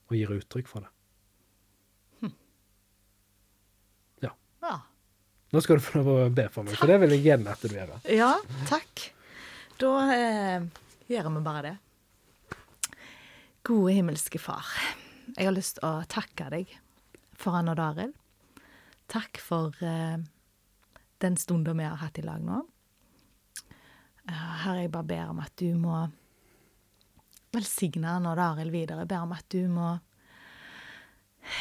[0.08, 0.92] og gir uttrykk for det.
[4.68, 4.80] Ja.
[5.50, 7.64] Nå skal du få lov å be for meg, for det vil jeg gjerne at
[7.64, 7.94] du gjør.
[8.12, 8.32] ja,
[8.68, 9.04] takk.
[9.78, 10.66] Da eh,
[11.08, 11.76] gjør vi bare det.
[13.68, 14.68] Gode himmelske Far,
[15.36, 16.72] jeg har lyst til å takke deg
[17.38, 18.14] for Anna og Daril.
[19.12, 20.18] Takk for eh,
[21.24, 22.64] den stunden vi har hatt i lag nå.
[24.28, 26.08] Her Herre, jeg bare ber om at du må
[27.56, 29.04] velsigne han og Arild videre.
[29.04, 29.96] Jeg ber om at du må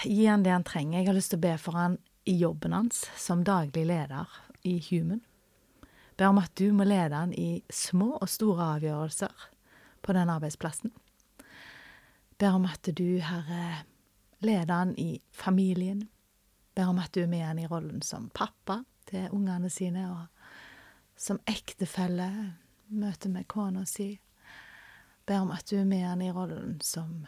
[0.03, 1.01] gi han det han trenger.
[1.01, 4.31] Jeg har lyst til å be for han i jobben hans som daglig leder
[4.67, 5.23] i Human.
[6.17, 9.49] Ber om at du må lede han i små og store avgjørelser
[10.03, 10.93] på den arbeidsplassen.
[12.39, 13.85] Ber om at du, Herre,
[14.45, 16.07] leder han i familien.
[16.75, 21.21] Ber om at du er med han i rollen som pappa til ungene sine, og
[21.21, 22.29] som ektefelle,
[22.87, 24.17] møte med kona si.
[25.27, 27.27] Ber om at du er med han i rollen som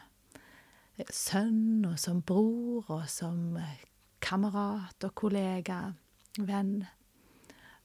[1.11, 3.59] sønn og som bror og som
[4.23, 5.81] kamerat og kollega,
[6.39, 6.87] venn,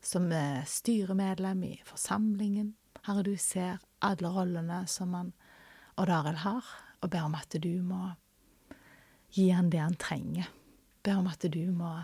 [0.04, 2.74] som eh, styremedlem i forsamlingen.
[3.08, 5.32] Herre, du ser alle rollene som han
[5.98, 6.68] og Daril har,
[7.02, 8.12] og ber om at du må
[9.34, 10.50] gi han det han trenger.
[11.04, 11.96] Ber om at du må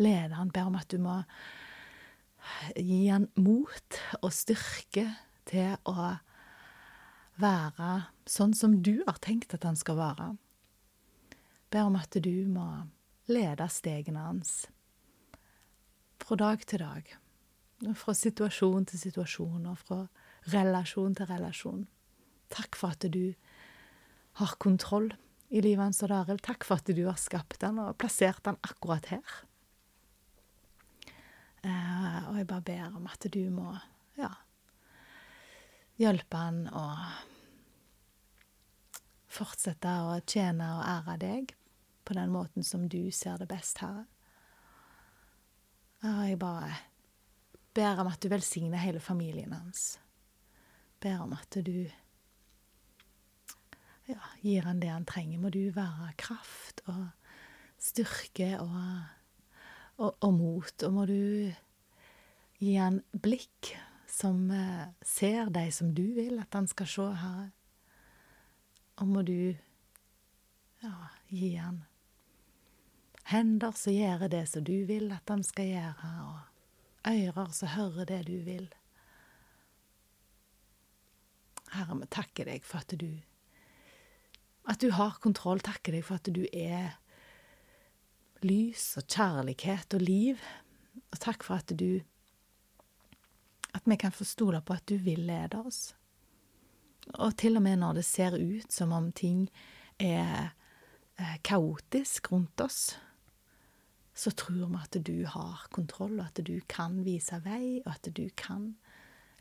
[0.00, 1.20] lede han, ber om at du må
[2.76, 5.08] gi han mot og styrke
[5.48, 6.14] til å
[7.38, 7.90] være
[8.28, 10.32] sånn som du har tenkt at han skal være.
[11.70, 12.66] Ber om at du må
[13.28, 14.66] lede stegene hans
[16.18, 17.14] fra dag til dag.
[17.96, 20.00] Fra situasjon til situasjon, og fra
[20.52, 21.84] relasjon til relasjon.
[22.52, 23.34] Takk for at du
[24.40, 25.12] har kontroll
[25.48, 26.40] i livet hans og Daril.
[26.44, 29.38] Takk for at du har skapt han og plassert han akkurat her.
[31.64, 33.72] Eh, og jeg bare ber om at du må,
[34.18, 34.30] ja,
[35.98, 36.84] hjelpe han å
[39.28, 41.54] fortsette å tjene og ære deg
[42.08, 44.06] på den måten som du ser det best, Herre.
[46.06, 46.70] Og jeg bare
[47.74, 49.98] ber om at du velsigner hele familien hans.
[51.02, 51.90] Ber om at du
[54.08, 55.42] ja, gir han det han trenger.
[55.42, 57.10] Må du være kraft og
[57.82, 58.78] styrke og,
[59.98, 60.86] og, og mot.
[60.86, 61.50] Og må du
[62.62, 63.74] gi han blikk
[64.18, 67.50] som eh, ser deg som du vil at han skal se, Herre.
[68.98, 69.54] Og må du
[70.78, 70.94] Ja,
[71.34, 71.82] gi han.
[73.28, 78.06] Hender som gjør det som du vil at han skal gjøre, og ører som hører
[78.06, 78.68] det du vil.
[81.74, 83.10] Herre, vi takker deg for at du
[84.68, 85.60] At du har kontroll.
[85.64, 86.98] Takker deg for at du er
[88.44, 90.42] lys og kjærlighet og liv.
[91.08, 92.02] Og takk for at du
[93.78, 95.92] At vi kan få stole på at du vil lede oss.
[97.14, 99.46] Og til og med når det ser ut som om ting
[100.02, 100.50] er
[101.14, 102.98] eh, kaotisk rundt oss,
[104.18, 108.10] så tror vi at du har kontroll, og at du kan vise vei, og at
[108.16, 108.72] du kan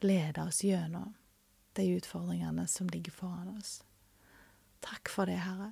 [0.06, 1.16] lede oss gjennom
[1.78, 3.80] de utfordringene som ligger foran oss.
[4.86, 5.72] Takk for det, Herre.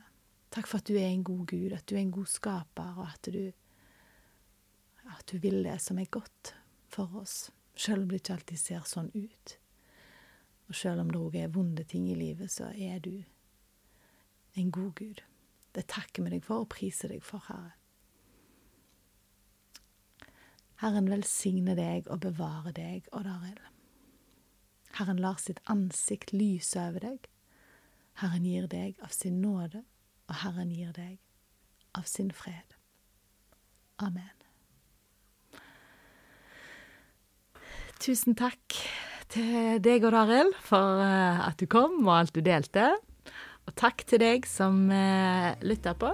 [0.49, 3.11] Takk for at du er en god Gud, at du er en god skaper, og
[3.11, 3.51] at du,
[5.13, 6.55] at du vil det som er godt
[6.89, 9.55] for oss, selv om det ikke alltid ser sånn ut.
[10.69, 13.23] Og selv om det òg er vonde ting i livet, så er du
[14.55, 15.21] en god Gud.
[15.75, 17.75] Det takker vi deg for og priser deg for, Herre.
[20.83, 23.61] Herren velsigne deg og bevare deg, Odd Arild.
[24.95, 27.29] Herren lar sitt ansikt lyse over deg.
[28.21, 29.83] Herren gir deg av sin nåde,
[30.27, 31.19] og Herren gir deg
[31.95, 32.75] av sin fred.
[33.99, 34.44] Amen.
[38.03, 38.77] Tusen takk
[39.33, 42.91] til deg, Odd Arild, for eh, at du kom og alt du delte.
[43.65, 46.13] Og takk til deg som lytter lytta på.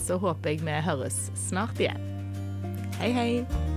[0.00, 2.02] Så håper jeg vi høres snart igjen.
[2.98, 3.73] Hei, hei.